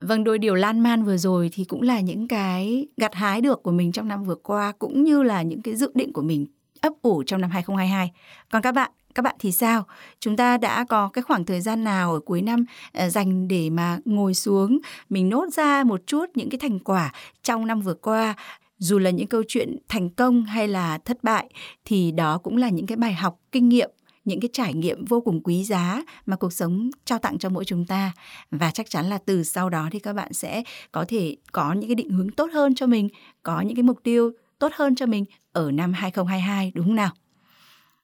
Vâng, 0.00 0.24
đôi 0.24 0.38
điều 0.38 0.54
lan 0.54 0.80
man 0.80 1.04
vừa 1.04 1.16
rồi 1.16 1.50
thì 1.52 1.64
cũng 1.64 1.82
là 1.82 2.00
những 2.00 2.28
cái 2.28 2.86
gặt 2.96 3.14
hái 3.14 3.40
được 3.40 3.62
của 3.62 3.70
mình 3.70 3.92
trong 3.92 4.08
năm 4.08 4.24
vừa 4.24 4.34
qua 4.34 4.72
cũng 4.78 5.02
như 5.02 5.22
là 5.22 5.42
những 5.42 5.62
cái 5.62 5.76
dự 5.76 5.90
định 5.94 6.12
của 6.12 6.22
mình 6.22 6.46
ấp 6.80 6.92
ủ 7.02 7.22
trong 7.22 7.40
năm 7.40 7.50
2022. 7.50 8.12
Còn 8.50 8.62
các 8.62 8.72
bạn, 8.72 8.90
các 9.14 9.22
bạn 9.22 9.36
thì 9.38 9.52
sao? 9.52 9.86
Chúng 10.20 10.36
ta 10.36 10.56
đã 10.56 10.84
có 10.84 11.08
cái 11.08 11.22
khoảng 11.22 11.44
thời 11.44 11.60
gian 11.60 11.84
nào 11.84 12.12
ở 12.12 12.20
cuối 12.20 12.42
năm 12.42 12.64
à, 12.92 13.08
dành 13.08 13.48
để 13.48 13.70
mà 13.70 13.98
ngồi 14.04 14.34
xuống 14.34 14.78
mình 15.08 15.28
nốt 15.28 15.46
ra 15.52 15.84
một 15.84 16.00
chút 16.06 16.26
những 16.34 16.50
cái 16.50 16.58
thành 16.58 16.78
quả 16.78 17.12
trong 17.42 17.66
năm 17.66 17.80
vừa 17.80 17.94
qua 17.94 18.34
dù 18.82 18.98
là 18.98 19.10
những 19.10 19.26
câu 19.26 19.42
chuyện 19.48 19.76
thành 19.88 20.10
công 20.10 20.44
hay 20.44 20.68
là 20.68 20.98
thất 20.98 21.24
bại 21.24 21.50
thì 21.84 22.12
đó 22.12 22.38
cũng 22.38 22.56
là 22.56 22.68
những 22.68 22.86
cái 22.86 22.96
bài 22.96 23.12
học 23.12 23.40
kinh 23.52 23.68
nghiệm 23.68 23.90
những 24.24 24.40
cái 24.40 24.48
trải 24.52 24.74
nghiệm 24.74 25.04
vô 25.04 25.20
cùng 25.20 25.40
quý 25.44 25.64
giá 25.64 26.02
mà 26.26 26.36
cuộc 26.36 26.52
sống 26.52 26.90
trao 27.04 27.18
tặng 27.18 27.38
cho 27.38 27.48
mỗi 27.48 27.64
chúng 27.64 27.84
ta 27.86 28.12
và 28.50 28.70
chắc 28.70 28.90
chắn 28.90 29.06
là 29.06 29.18
từ 29.18 29.42
sau 29.42 29.70
đó 29.70 29.88
thì 29.92 29.98
các 29.98 30.12
bạn 30.12 30.32
sẽ 30.32 30.62
có 30.92 31.04
thể 31.08 31.36
có 31.52 31.72
những 31.72 31.88
cái 31.88 31.94
định 31.94 32.10
hướng 32.10 32.30
tốt 32.30 32.50
hơn 32.52 32.74
cho 32.74 32.86
mình, 32.86 33.08
có 33.42 33.60
những 33.60 33.76
cái 33.76 33.82
mục 33.82 34.00
tiêu 34.02 34.30
tốt 34.58 34.72
hơn 34.74 34.94
cho 34.94 35.06
mình 35.06 35.24
ở 35.52 35.70
năm 35.70 35.92
2022 35.92 36.72
đúng 36.74 36.86
không 36.86 36.94
nào? 36.94 37.10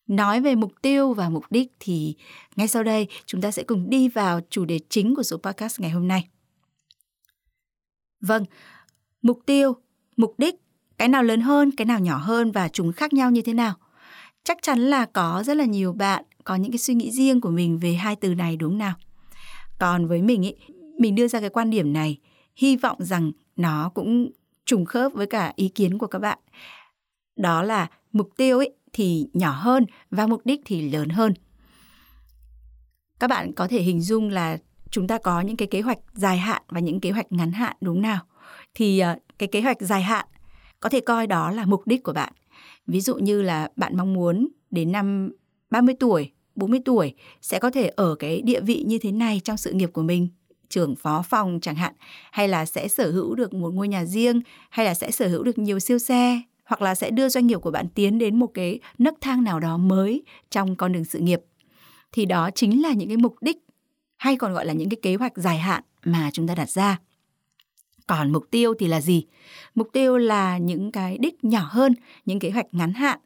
Nói 0.07 0.41
về 0.41 0.55
mục 0.55 0.73
tiêu 0.83 1.13
và 1.13 1.29
mục 1.29 1.45
đích 1.51 1.73
thì 1.81 2.15
ngay 2.57 2.69
sau 2.69 2.83
đây 2.83 3.07
chúng 3.27 3.41
ta 3.41 3.51
sẽ 3.51 3.63
cùng 3.63 3.91
đi 3.91 4.09
vào 4.09 4.41
chủ 4.51 4.65
đề 4.65 4.79
chính 4.89 5.15
của 5.15 5.23
số 5.23 5.37
podcast 5.37 5.81
ngày 5.81 5.91
hôm 5.91 6.09
nay. 6.09 6.29
Vâng, 8.21 8.45
mục 9.23 9.41
tiêu, 9.47 9.77
mục 10.17 10.35
đích, 10.39 10.55
cái 10.99 11.09
nào 11.09 11.23
lớn 11.23 11.41
hơn, 11.41 11.71
cái 11.71 11.87
nào 11.87 12.01
nhỏ 12.01 12.17
hơn 12.17 12.53
và 12.53 12.69
chúng 12.69 12.93
khác 12.93 13.13
nhau 13.13 13.31
như 13.31 13.43
thế 13.43 13.55
nào? 13.55 13.75
chắc 14.49 14.59
chắn 14.63 14.79
là 14.79 15.07
có 15.07 15.43
rất 15.47 15.57
là 15.57 15.65
nhiều 15.65 15.93
bạn 15.93 16.25
có 16.45 16.57
những 16.57 16.73
cái 16.73 16.79
suy 16.79 16.95
nghĩ 16.95 17.11
riêng 17.11 17.41
của 17.41 17.51
mình 17.51 17.79
về 17.79 17.93
hai 17.93 18.17
từ 18.17 18.35
này 18.35 18.57
đúng 18.57 18.79
nào? 18.79 18.95
Còn 19.79 20.07
với 20.07 20.23
mình 20.23 20.43
ý, 20.43 20.55
mình 20.99 21.15
đưa 21.15 21.29
ra 21.29 21.41
cái 21.41 21.51
quan 21.51 21.71
điểm 21.71 21.93
này 21.93 22.19
hy 22.57 22.77
vọng 22.77 22.97
rằng 23.01 23.33
nó 23.57 23.91
cũng 23.95 24.31
trùng 24.67 24.85
khớp 24.85 25.13
với 25.13 25.27
cả 25.27 25.53
ý 25.57 25.69
kiến 25.69 25.99
của 25.99 26.07
các 26.07 26.19
bạn. 26.19 26.39
Đó 27.37 27.63
là 27.63 27.91
mục 28.13 28.31
tiêu 28.37 28.59
ấy 28.59 28.75
thì 28.93 29.27
nhỏ 29.33 29.51
hơn 29.51 29.87
và 30.11 30.27
mục 30.27 30.41
đích 30.45 30.61
thì 30.65 30.91
lớn 30.91 31.09
hơn. 31.09 31.35
Các 33.21 33.31
bạn 33.31 33.53
có 33.53 33.69
thể 33.69 33.83
hình 33.83 34.01
dung 34.01 34.29
là 34.29 34.59
chúng 34.91 35.07
ta 35.07 35.19
có 35.19 35.41
những 35.41 35.57
cái 35.57 35.69
kế 35.69 35.81
hoạch 35.81 35.99
dài 36.13 36.39
hạn 36.39 36.63
và 36.69 36.81
những 36.81 37.01
kế 37.01 37.11
hoạch 37.11 37.33
ngắn 37.33 37.53
hạn 37.53 37.77
đúng 37.81 38.03
nào? 38.03 38.21
Thì 38.75 38.99
ờ, 38.99 39.17
cái 39.39 39.49
kế 39.53 39.61
hoạch 39.61 39.77
dài 39.81 40.03
hạn 40.03 40.27
có 40.81 40.89
thể 40.89 41.01
coi 41.01 41.27
đó 41.27 41.51
là 41.51 41.67
mục 41.67 41.87
đích 41.87 42.03
của 42.03 42.13
bạn 42.13 42.33
Ví 42.89 43.01
dụ 43.01 43.15
như 43.15 43.43
là 43.43 43.69
bạn 43.77 43.97
mong 43.97 44.15
muốn 44.15 44.49
đến 44.71 44.93
năm 44.93 45.31
30 45.71 45.95
tuổi, 46.01 46.33
40 46.55 46.81
tuổi 46.85 47.15
sẽ 47.41 47.59
có 47.59 47.71
thể 47.71 47.89
ở 47.89 48.15
cái 48.15 48.43
địa 48.43 48.61
vị 48.61 48.85
như 48.87 48.99
thế 48.99 49.13
này 49.13 49.41
trong 49.45 49.57
sự 49.57 49.73
nghiệp 49.73 49.91
của 49.93 50.03
mình, 50.03 50.29
trưởng 50.69 50.97
phó 50.97 51.23
phòng 51.23 51.59
chẳng 51.63 51.75
hạn, 51.75 51.95
hay 52.33 52.49
là 52.49 52.67
sẽ 52.67 52.89
sở 52.89 53.11
hữu 53.11 53.35
được 53.35 53.55
một 53.55 53.75
ngôi 53.75 53.89
nhà 53.89 54.05
riêng, 54.05 54.41
hay 54.71 54.87
là 54.87 54.95
sẽ 54.95 55.11
sở 55.11 55.29
hữu 55.29 55.43
được 55.43 55.59
nhiều 55.59 55.79
siêu 55.79 55.99
xe, 55.99 56.43
hoặc 56.65 56.83
là 56.83 56.95
sẽ 56.95 57.11
đưa 57.11 57.29
doanh 57.29 57.47
nghiệp 57.47 57.61
của 57.61 57.71
bạn 57.71 57.89
tiến 57.95 58.19
đến 58.19 58.39
một 58.39 58.51
cái 58.55 58.81
nấc 58.99 59.15
thang 59.21 59.45
nào 59.45 59.61
đó 59.61 59.77
mới 59.77 60.23
trong 60.51 60.77
con 60.77 60.93
đường 60.93 61.05
sự 61.05 61.19
nghiệp. 61.19 61.41
Thì 62.13 62.25
đó 62.25 62.51
chính 62.55 62.83
là 62.83 62.93
những 62.93 63.09
cái 63.09 63.17
mục 63.17 63.35
đích 63.41 63.57
hay 64.17 64.37
còn 64.37 64.53
gọi 64.53 64.67
là 64.67 64.73
những 64.73 64.89
cái 64.89 64.99
kế 65.03 65.15
hoạch 65.15 65.33
dài 65.37 65.59
hạn 65.59 65.83
mà 66.05 66.31
chúng 66.33 66.49
ta 66.49 66.55
đặt 66.55 66.71
ra. 66.71 66.99
Còn 68.09 68.33
mục 68.33 68.45
tiêu 68.51 68.75
thì 68.79 68.87
là 68.87 69.01
gì? 69.01 69.27
Mục 69.75 69.89
tiêu 69.93 70.17
là 70.17 70.59
những 70.59 70.93
cái 70.93 71.19
đích 71.19 71.45
nhỏ 71.45 71.69
hơn, 71.71 71.95
những 72.25 72.39
kế 72.39 72.51
hoạch 72.51 72.67
ngắn 72.73 72.93
hạn. 72.93 73.19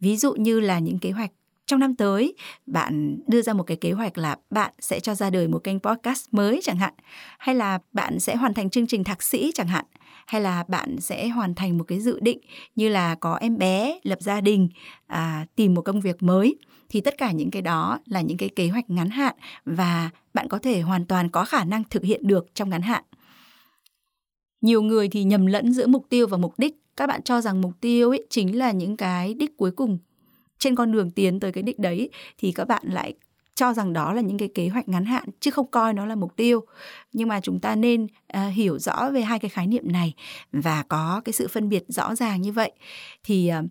Ví 0.00 0.16
dụ 0.16 0.34
như 0.34 0.60
là 0.60 0.78
những 0.78 0.98
kế 0.98 1.10
hoạch 1.10 1.30
trong 1.68 1.80
năm 1.80 1.94
tới 1.94 2.34
bạn 2.66 3.18
đưa 3.26 3.42
ra 3.42 3.52
một 3.52 3.62
cái 3.62 3.76
kế 3.76 3.92
hoạch 3.92 4.18
là 4.18 4.36
bạn 4.50 4.72
sẽ 4.78 5.00
cho 5.00 5.14
ra 5.14 5.30
đời 5.30 5.48
một 5.48 5.58
kênh 5.64 5.80
podcast 5.80 6.26
mới 6.32 6.60
chẳng 6.62 6.76
hạn 6.76 6.94
hay 7.38 7.54
là 7.54 7.78
bạn 7.92 8.20
sẽ 8.20 8.36
hoàn 8.36 8.54
thành 8.54 8.70
chương 8.70 8.86
trình 8.86 9.04
thạc 9.04 9.22
sĩ 9.22 9.52
chẳng 9.54 9.68
hạn 9.68 9.84
hay 10.26 10.40
là 10.40 10.64
bạn 10.68 11.00
sẽ 11.00 11.28
hoàn 11.28 11.54
thành 11.54 11.78
một 11.78 11.84
cái 11.84 12.00
dự 12.00 12.20
định 12.20 12.38
như 12.76 12.88
là 12.88 13.14
có 13.14 13.34
em 13.34 13.58
bé 13.58 13.98
lập 14.02 14.18
gia 14.20 14.40
đình 14.40 14.68
à, 15.06 15.46
tìm 15.56 15.74
một 15.74 15.82
công 15.82 16.00
việc 16.00 16.22
mới 16.22 16.56
thì 16.88 17.00
tất 17.00 17.18
cả 17.18 17.32
những 17.32 17.50
cái 17.50 17.62
đó 17.62 17.98
là 18.06 18.20
những 18.20 18.36
cái 18.36 18.48
kế 18.48 18.68
hoạch 18.68 18.90
ngắn 18.90 19.10
hạn 19.10 19.34
và 19.64 20.10
bạn 20.34 20.48
có 20.48 20.58
thể 20.58 20.80
hoàn 20.80 21.06
toàn 21.06 21.28
có 21.28 21.44
khả 21.44 21.64
năng 21.64 21.84
thực 21.84 22.02
hiện 22.02 22.26
được 22.26 22.54
trong 22.54 22.70
ngắn 22.70 22.82
hạn 22.82 23.04
nhiều 24.60 24.82
người 24.82 25.08
thì 25.08 25.24
nhầm 25.24 25.46
lẫn 25.46 25.72
giữa 25.72 25.86
mục 25.86 26.06
tiêu 26.08 26.26
và 26.26 26.36
mục 26.36 26.54
đích. 26.58 26.76
Các 26.96 27.06
bạn 27.06 27.22
cho 27.22 27.40
rằng 27.40 27.60
mục 27.60 27.72
tiêu 27.80 28.10
ấy 28.10 28.26
chính 28.30 28.58
là 28.58 28.72
những 28.72 28.96
cái 28.96 29.34
đích 29.34 29.56
cuối 29.56 29.70
cùng. 29.70 29.98
Trên 30.58 30.74
con 30.74 30.92
đường 30.92 31.10
tiến 31.10 31.40
tới 31.40 31.52
cái 31.52 31.62
đích 31.62 31.78
đấy 31.78 32.10
thì 32.38 32.52
các 32.52 32.68
bạn 32.68 32.82
lại 32.86 33.14
cho 33.54 33.72
rằng 33.72 33.92
đó 33.92 34.12
là 34.12 34.20
những 34.20 34.38
cái 34.38 34.48
kế 34.54 34.68
hoạch 34.68 34.88
ngắn 34.88 35.04
hạn 35.04 35.24
chứ 35.40 35.50
không 35.50 35.70
coi 35.70 35.92
nó 35.92 36.06
là 36.06 36.14
mục 36.14 36.36
tiêu. 36.36 36.60
Nhưng 37.12 37.28
mà 37.28 37.40
chúng 37.40 37.60
ta 37.60 37.74
nên 37.74 38.04
uh, 38.04 38.54
hiểu 38.54 38.78
rõ 38.78 39.10
về 39.10 39.20
hai 39.20 39.38
cái 39.38 39.48
khái 39.48 39.66
niệm 39.66 39.92
này 39.92 40.14
và 40.52 40.84
có 40.88 41.20
cái 41.24 41.32
sự 41.32 41.48
phân 41.48 41.68
biệt 41.68 41.84
rõ 41.88 42.14
ràng 42.14 42.42
như 42.42 42.52
vậy. 42.52 42.72
Thì 43.24 43.50
uh, 43.58 43.64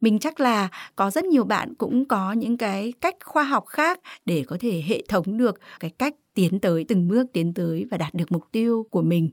mình 0.00 0.18
chắc 0.18 0.40
là 0.40 0.68
có 0.96 1.10
rất 1.10 1.24
nhiều 1.24 1.44
bạn 1.44 1.74
cũng 1.74 2.04
có 2.04 2.32
những 2.32 2.56
cái 2.56 2.92
cách 3.00 3.14
khoa 3.24 3.42
học 3.42 3.66
khác 3.66 4.00
để 4.24 4.44
có 4.46 4.56
thể 4.60 4.82
hệ 4.86 5.02
thống 5.08 5.38
được 5.38 5.60
cái 5.80 5.90
cách 5.90 6.14
tiến 6.36 6.60
tới, 6.60 6.84
từng 6.88 7.08
bước 7.08 7.26
tiến 7.32 7.54
tới 7.54 7.86
và 7.90 7.98
đạt 7.98 8.14
được 8.14 8.32
mục 8.32 8.44
tiêu 8.52 8.86
của 8.90 9.02
mình. 9.02 9.30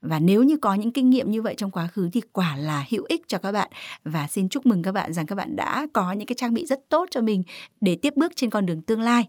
Và 0.00 0.18
nếu 0.18 0.42
như 0.42 0.56
có 0.56 0.74
những 0.74 0.92
kinh 0.92 1.10
nghiệm 1.10 1.30
như 1.30 1.42
vậy 1.42 1.54
trong 1.58 1.70
quá 1.70 1.86
khứ 1.86 2.10
thì 2.12 2.20
quả 2.32 2.56
là 2.56 2.86
hữu 2.90 3.04
ích 3.08 3.22
cho 3.28 3.38
các 3.38 3.52
bạn. 3.52 3.70
Và 4.04 4.26
xin 4.26 4.48
chúc 4.48 4.66
mừng 4.66 4.82
các 4.82 4.92
bạn 4.92 5.12
rằng 5.12 5.26
các 5.26 5.34
bạn 5.34 5.56
đã 5.56 5.86
có 5.92 6.12
những 6.12 6.26
cái 6.26 6.36
trang 6.38 6.54
bị 6.54 6.66
rất 6.66 6.88
tốt 6.88 7.08
cho 7.10 7.20
mình 7.20 7.42
để 7.80 7.96
tiếp 7.96 8.12
bước 8.16 8.32
trên 8.36 8.50
con 8.50 8.66
đường 8.66 8.82
tương 8.82 9.00
lai. 9.00 9.28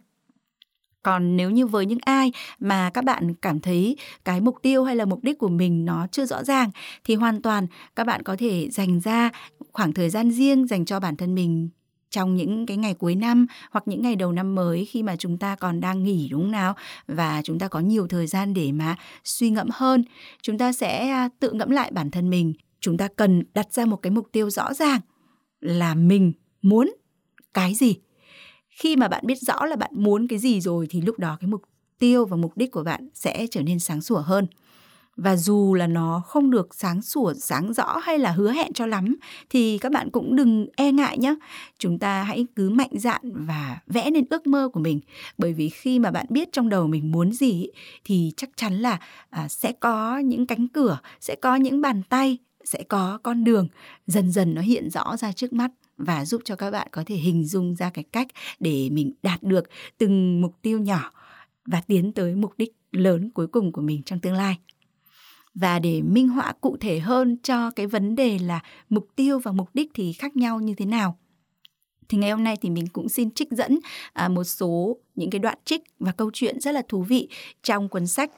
Còn 1.04 1.38
nếu 1.38 1.50
như 1.50 1.68
với 1.68 1.86
những 1.86 2.00
ai 2.02 2.32
mà 2.60 2.90
các 2.90 3.04
bạn 3.04 3.34
cảm 3.34 3.60
thấy 3.60 3.98
cái 4.26 4.42
mục 4.42 4.56
tiêu 4.62 4.84
hay 4.84 4.96
là 4.96 5.06
mục 5.06 5.24
đích 5.24 5.38
của 5.38 5.48
mình 5.48 5.86
nó 5.86 6.08
chưa 6.12 6.26
rõ 6.26 6.44
ràng, 6.44 6.72
thì 7.04 7.16
hoàn 7.16 7.42
toàn 7.42 7.68
các 7.96 8.08
bạn 8.08 8.24
có 8.24 8.36
thể 8.40 8.70
dành 8.70 9.00
ra 9.00 9.30
khoảng 9.74 9.94
thời 9.94 10.10
gian 10.10 10.32
riêng 10.32 10.68
dành 10.68 10.86
cho 10.86 11.00
bản 11.00 11.16
thân 11.16 11.36
mình 11.36 11.70
trong 12.10 12.36
những 12.36 12.66
cái 12.66 12.78
ngày 12.78 12.94
cuối 12.94 13.16
năm 13.16 13.48
hoặc 13.72 13.84
những 13.88 14.02
ngày 14.02 14.16
đầu 14.16 14.32
năm 14.32 14.56
mới 14.56 14.86
khi 14.86 15.04
mà 15.04 15.16
chúng 15.16 15.38
ta 15.38 15.56
còn 15.56 15.80
đang 15.80 16.04
nghỉ, 16.04 16.28
đúng 16.32 16.42
không 16.42 16.52
nào? 16.52 16.76
Và 17.08 17.42
chúng 17.44 17.60
ta 17.60 17.68
có 17.68 17.80
nhiều 17.80 18.08
thời 18.08 18.28
gian 18.28 18.54
để 18.54 18.72
mà 18.72 18.96
suy 19.24 19.50
ngẫm 19.50 19.68
hơn. 19.74 20.04
Chúng 20.42 20.58
ta 20.58 20.72
sẽ 20.72 21.10
à, 21.10 21.30
tự 21.40 21.52
ngẫm 21.52 21.70
lại 21.70 21.92
bản 21.92 22.12
thân 22.12 22.30
mình. 22.30 22.54
Chúng 22.80 22.98
ta 22.98 23.08
cần 23.16 23.44
đặt 23.54 23.74
ra 23.74 23.86
một 23.86 23.98
cái 23.98 24.12
mục 24.12 24.28
tiêu 24.32 24.50
rõ 24.50 24.74
ràng 24.74 25.00
là 25.62 25.96
mình 25.96 26.34
muốn 26.62 26.96
cái 27.54 27.76
gì. 27.76 27.96
Khi 28.70 28.96
mà 28.96 29.08
bạn 29.08 29.24
biết 29.26 29.38
rõ 29.42 29.66
là 29.66 29.76
bạn 29.76 29.92
muốn 29.94 30.28
cái 30.28 30.40
gì 30.40 30.62
rồi 30.62 30.88
thì 30.90 31.02
lúc 31.02 31.20
đó 31.20 31.38
cái 31.40 31.48
mục 31.48 31.62
tiêu 32.00 32.26
và 32.26 32.38
mục 32.38 32.58
đích 32.58 32.72
của 32.72 32.84
bạn 32.84 33.08
sẽ 33.14 33.48
trở 33.52 33.62
nên 33.62 33.80
sáng 33.80 34.02
sủa 34.02 34.20
hơn 34.20 34.48
và 35.18 35.36
dù 35.36 35.74
là 35.74 35.88
nó 35.88 36.22
không 36.26 36.50
được 36.50 36.76
sáng 36.76 37.02
sủa 37.02 37.34
sáng 37.34 37.74
rõ 37.74 37.98
hay 37.98 38.20
là 38.20 38.32
hứa 38.32 38.52
hẹn 38.52 38.74
cho 38.74 38.86
lắm 38.86 39.16
thì 39.50 39.78
các 39.78 39.92
bạn 39.92 40.10
cũng 40.12 40.36
đừng 40.36 40.68
e 40.76 40.92
ngại 40.92 41.18
nhé 41.18 41.36
chúng 41.80 42.00
ta 42.00 42.24
hãy 42.24 42.46
cứ 42.56 42.70
mạnh 42.70 42.92
dạn 42.94 43.22
và 43.24 43.80
vẽ 43.88 44.12
nên 44.12 44.26
ước 44.30 44.48
mơ 44.48 44.70
của 44.74 44.80
mình. 44.80 45.00
Bởi 45.38 45.54
vì 45.54 45.70
khi 45.70 46.00
mà 46.00 46.12
bạn 46.12 46.26
biết 46.30 46.52
trong 46.52 46.70
đầu 46.70 46.88
mình 46.88 47.12
muốn 47.12 47.32
gì 47.32 47.68
thì 48.04 48.34
chắc 48.38 48.50
chắn 48.56 48.74
là 48.74 49.00
à, 49.30 49.48
sẽ 49.48 49.72
có 49.72 50.18
những 50.18 50.48
cánh 50.48 50.68
cửa 50.68 51.00
sẽ 51.20 51.36
có 51.36 51.56
những 51.56 51.82
bàn 51.82 52.02
tay 52.10 52.38
sẽ 52.64 52.84
có 52.84 53.20
con 53.24 53.44
đường. 53.44 53.68
Dần 54.08 54.32
dần 54.32 54.56
nó 54.56 54.62
hiện 54.62 54.90
rõ 54.90 55.18
ra 55.18 55.32
trước 55.32 55.54
mắt 55.54 55.72
và 55.98 56.26
giúp 56.26 56.42
cho 56.46 56.56
các 56.56 56.72
bạn 56.72 56.88
có 56.92 57.04
thể 57.06 57.16
hình 57.16 57.46
dung 57.46 57.76
ra 57.76 57.90
cái 57.90 58.04
cách 58.04 58.28
để 58.60 58.90
mình 58.92 59.14
đạt 59.24 59.44
được 59.44 59.64
từng 59.98 60.42
mục 60.42 60.56
tiêu 60.62 60.80
nhỏ 60.80 61.12
và 61.66 61.82
tiến 61.88 62.12
tới 62.12 62.36
mục 62.36 62.54
đích 62.58 62.76
lớn 62.92 63.30
cuối 63.30 63.48
cùng 63.48 63.72
của 63.72 63.82
mình 63.82 64.04
trong 64.04 64.20
tương 64.20 64.34
lai 64.34 64.58
và 65.60 65.80
để 65.80 66.02
minh 66.02 66.28
họa 66.28 66.54
cụ 66.62 66.78
thể 66.80 67.00
hơn 67.00 67.38
cho 67.44 67.72
cái 67.72 67.88
vấn 67.88 68.16
đề 68.16 68.40
là 68.40 68.60
mục 68.90 69.08
tiêu 69.16 69.40
và 69.40 69.52
mục 69.52 69.70
đích 69.74 69.92
thì 69.94 70.14
khác 70.14 70.36
nhau 70.36 70.60
như 70.60 70.74
thế 70.74 70.86
nào. 70.86 71.18
Thì 72.10 72.18
ngày 72.18 72.32
hôm 72.32 72.44
nay 72.44 72.58
thì 72.62 72.70
mình 72.70 72.88
cũng 72.88 73.10
xin 73.10 73.32
trích 73.32 73.52
dẫn 73.52 73.80
à, 74.14 74.28
một 74.28 74.44
số 74.44 74.98
những 75.16 75.30
cái 75.30 75.40
đoạn 75.40 75.58
trích 75.66 75.84
và 76.00 76.12
câu 76.12 76.32
chuyện 76.34 76.60
rất 76.60 76.72
là 76.72 76.82
thú 76.88 77.02
vị 77.02 77.30
trong 77.64 77.90
cuốn 77.90 78.08
sách 78.08 78.32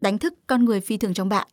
đánh 0.00 0.18
thức 0.18 0.34
con 0.46 0.64
người 0.64 0.80
phi 0.80 0.96
thường 0.96 1.14
trong 1.14 1.28
bạn. 1.28 1.48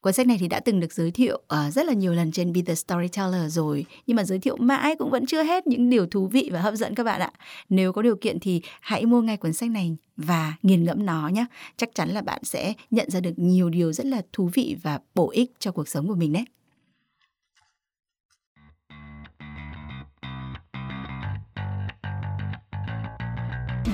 Cuốn 0.00 0.12
sách 0.12 0.26
này 0.26 0.36
thì 0.40 0.48
đã 0.48 0.60
từng 0.60 0.80
được 0.80 0.92
giới 0.92 1.10
thiệu 1.10 1.42
uh, 1.54 1.72
rất 1.72 1.86
là 1.86 1.92
nhiều 1.92 2.14
lần 2.14 2.32
trên 2.32 2.52
Be 2.52 2.60
The 2.66 2.74
Storyteller 2.74 3.54
rồi. 3.54 3.86
Nhưng 4.06 4.16
mà 4.16 4.24
giới 4.24 4.38
thiệu 4.38 4.56
mãi 4.56 4.96
cũng 4.98 5.10
vẫn 5.10 5.26
chưa 5.26 5.42
hết 5.42 5.66
những 5.66 5.90
điều 5.90 6.06
thú 6.06 6.26
vị 6.26 6.50
và 6.52 6.60
hấp 6.60 6.74
dẫn 6.74 6.94
các 6.94 7.04
bạn 7.04 7.20
ạ. 7.20 7.32
Nếu 7.68 7.92
có 7.92 8.02
điều 8.02 8.16
kiện 8.16 8.40
thì 8.40 8.62
hãy 8.80 9.06
mua 9.06 9.22
ngay 9.22 9.36
cuốn 9.36 9.52
sách 9.52 9.70
này 9.70 9.96
và 10.16 10.54
nghiền 10.62 10.84
ngẫm 10.84 11.06
nó 11.06 11.28
nhé. 11.28 11.46
Chắc 11.76 11.94
chắn 11.94 12.08
là 12.08 12.22
bạn 12.22 12.44
sẽ 12.44 12.72
nhận 12.90 13.10
ra 13.10 13.20
được 13.20 13.32
nhiều 13.36 13.70
điều 13.70 13.92
rất 13.92 14.06
là 14.06 14.22
thú 14.32 14.50
vị 14.54 14.76
và 14.82 14.98
bổ 15.14 15.30
ích 15.30 15.52
cho 15.58 15.72
cuộc 15.72 15.88
sống 15.88 16.08
của 16.08 16.14
mình 16.14 16.32
đấy. 16.32 16.44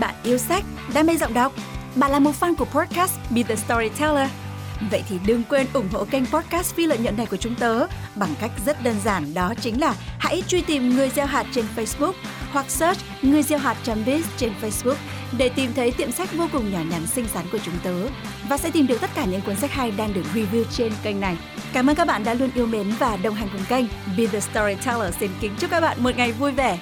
Bạn 0.01 0.15
yêu 0.25 0.39
sách, 0.39 0.65
đam 0.95 1.07
mê 1.07 1.17
giọng 1.17 1.35
đọc. 1.35 1.53
Bạn 1.97 2.11
là 2.11 2.19
một 2.19 2.33
fan 2.41 2.55
của 2.55 2.65
podcast 2.65 3.19
Be 3.35 3.43
The 3.43 3.57
Storyteller. 3.57 4.44
Vậy 4.91 5.03
thì 5.09 5.19
đừng 5.27 5.43
quên 5.45 5.67
ủng 5.73 5.89
hộ 5.93 6.05
kênh 6.05 6.27
podcast 6.27 6.75
phi 6.75 6.87
lợi 6.87 6.99
nhuận 6.99 7.17
này 7.17 7.27
của 7.27 7.37
chúng 7.37 7.55
tớ 7.55 7.87
bằng 8.15 8.35
cách 8.41 8.51
rất 8.67 8.85
đơn 8.85 8.97
giản, 9.05 9.35
đó 9.35 9.55
chính 9.61 9.81
là 9.81 9.95
hãy 10.19 10.43
truy 10.49 10.61
tìm 10.61 10.97
người 10.97 11.09
gieo 11.09 11.27
hạt 11.27 11.47
trên 11.53 11.65
Facebook 11.77 12.13
hoặc 12.53 12.71
search 12.71 13.01
người 13.23 13.43
gieo 13.43 13.59
hạt.biz 13.59 14.23
trên 14.37 14.53
Facebook 14.63 14.97
để 15.39 15.49
tìm 15.49 15.73
thấy 15.77 15.91
tiệm 15.91 16.13
sách 16.13 16.33
vô 16.33 16.49
cùng 16.53 16.73
nhỏ 16.73 16.79
nhắn 16.91 17.07
xinh 17.07 17.29
xắn 17.29 17.45
của 17.53 17.59
chúng 17.59 17.75
tớ 17.83 17.95
và 18.49 18.59
sẽ 18.59 18.71
tìm 18.71 18.87
được 18.87 19.01
tất 19.01 19.11
cả 19.15 19.25
những 19.25 19.41
cuốn 19.41 19.57
sách 19.57 19.71
hay 19.73 19.91
đang 19.91 20.15
được 20.15 20.25
review 20.35 20.65
trên 20.77 20.93
kênh 21.03 21.21
này. 21.21 21.37
Cảm 21.73 21.91
ơn 21.91 21.97
các 21.97 22.07
bạn 22.07 22.25
đã 22.25 22.35
luôn 22.35 22.51
yêu 22.55 22.67
mến 22.67 22.93
và 22.99 23.17
đồng 23.17 23.35
hành 23.35 23.49
cùng 23.53 23.65
kênh. 23.69 23.85
Be 24.17 24.27
the 24.27 24.41
Storyteller 24.41 25.15
xin 25.21 25.31
kính 25.41 25.55
chúc 25.59 25.71
các 25.71 25.81
bạn 25.81 26.03
một 26.03 26.17
ngày 26.17 26.33
vui 26.33 26.53
vẻ. 26.53 26.79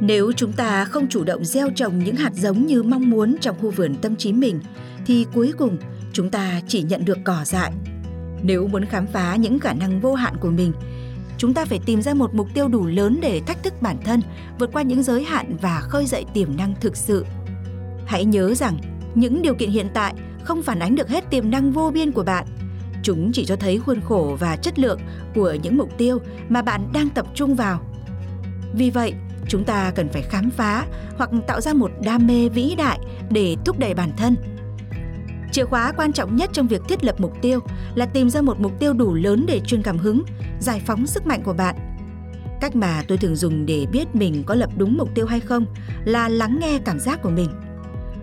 Nếu 0.00 0.32
chúng 0.36 0.52
ta 0.52 0.84
không 0.84 1.08
chủ 1.08 1.24
động 1.24 1.44
gieo 1.44 1.70
trồng 1.70 1.98
những 1.98 2.16
hạt 2.16 2.34
giống 2.34 2.66
như 2.66 2.82
mong 2.82 3.10
muốn 3.10 3.36
trong 3.40 3.56
khu 3.60 3.70
vườn 3.70 3.94
tâm 3.94 4.16
trí 4.16 4.32
mình, 4.32 4.60
thì 5.06 5.26
cuối 5.34 5.52
cùng 5.58 5.76
chúng 6.12 6.30
ta 6.30 6.60
chỉ 6.68 6.82
nhận 6.82 7.04
được 7.04 7.18
cỏ 7.24 7.44
dại. 7.44 7.72
Nếu 8.42 8.66
muốn 8.66 8.84
khám 8.84 9.06
phá 9.06 9.36
những 9.36 9.58
khả 9.58 9.72
năng 9.72 10.00
vô 10.00 10.14
hạn 10.14 10.36
của 10.40 10.50
mình, 10.50 10.72
chúng 11.38 11.54
ta 11.54 11.64
phải 11.64 11.80
tìm 11.86 12.02
ra 12.02 12.14
một 12.14 12.34
mục 12.34 12.48
tiêu 12.54 12.68
đủ 12.68 12.86
lớn 12.86 13.18
để 13.22 13.40
thách 13.46 13.62
thức 13.62 13.82
bản 13.82 13.96
thân, 14.04 14.20
vượt 14.58 14.70
qua 14.72 14.82
những 14.82 15.02
giới 15.02 15.24
hạn 15.24 15.56
và 15.60 15.80
khơi 15.80 16.06
dậy 16.06 16.24
tiềm 16.34 16.56
năng 16.56 16.74
thực 16.80 16.96
sự. 16.96 17.24
Hãy 18.06 18.24
nhớ 18.24 18.54
rằng, 18.54 18.78
những 19.14 19.42
điều 19.42 19.54
kiện 19.54 19.70
hiện 19.70 19.86
tại 19.94 20.14
không 20.44 20.62
phản 20.62 20.78
ánh 20.78 20.94
được 20.94 21.08
hết 21.08 21.30
tiềm 21.30 21.50
năng 21.50 21.72
vô 21.72 21.90
biên 21.90 22.12
của 22.12 22.22
bạn. 22.22 22.46
Chúng 23.02 23.32
chỉ 23.32 23.44
cho 23.44 23.56
thấy 23.56 23.78
khuôn 23.78 24.00
khổ 24.00 24.36
và 24.40 24.56
chất 24.56 24.78
lượng 24.78 25.00
của 25.34 25.56
những 25.62 25.76
mục 25.76 25.98
tiêu 25.98 26.18
mà 26.48 26.62
bạn 26.62 26.88
đang 26.92 27.08
tập 27.08 27.26
trung 27.34 27.54
vào. 27.54 27.80
Vì 28.74 28.90
vậy, 28.90 29.14
chúng 29.48 29.64
ta 29.64 29.92
cần 29.94 30.08
phải 30.08 30.22
khám 30.22 30.50
phá 30.50 30.86
hoặc 31.16 31.30
tạo 31.46 31.60
ra 31.60 31.72
một 31.72 31.90
đam 32.04 32.26
mê 32.26 32.48
vĩ 32.48 32.74
đại 32.78 32.98
để 33.30 33.56
thúc 33.64 33.78
đẩy 33.78 33.94
bản 33.94 34.10
thân. 34.16 34.36
Chìa 35.52 35.64
khóa 35.64 35.92
quan 35.96 36.12
trọng 36.12 36.36
nhất 36.36 36.50
trong 36.52 36.66
việc 36.66 36.82
thiết 36.88 37.04
lập 37.04 37.14
mục 37.18 37.32
tiêu 37.42 37.60
là 37.94 38.06
tìm 38.06 38.30
ra 38.30 38.40
một 38.40 38.60
mục 38.60 38.72
tiêu 38.78 38.92
đủ 38.92 39.14
lớn 39.14 39.44
để 39.48 39.60
truyền 39.60 39.82
cảm 39.82 39.98
hứng, 39.98 40.22
giải 40.60 40.82
phóng 40.86 41.06
sức 41.06 41.26
mạnh 41.26 41.42
của 41.44 41.52
bạn. 41.52 41.76
Cách 42.60 42.76
mà 42.76 43.02
tôi 43.08 43.18
thường 43.18 43.36
dùng 43.36 43.66
để 43.66 43.86
biết 43.92 44.14
mình 44.14 44.42
có 44.46 44.54
lập 44.54 44.70
đúng 44.76 44.98
mục 44.98 45.08
tiêu 45.14 45.26
hay 45.26 45.40
không 45.40 45.66
là 46.04 46.28
lắng 46.28 46.58
nghe 46.60 46.78
cảm 46.84 47.00
giác 47.00 47.22
của 47.22 47.30
mình. 47.30 47.48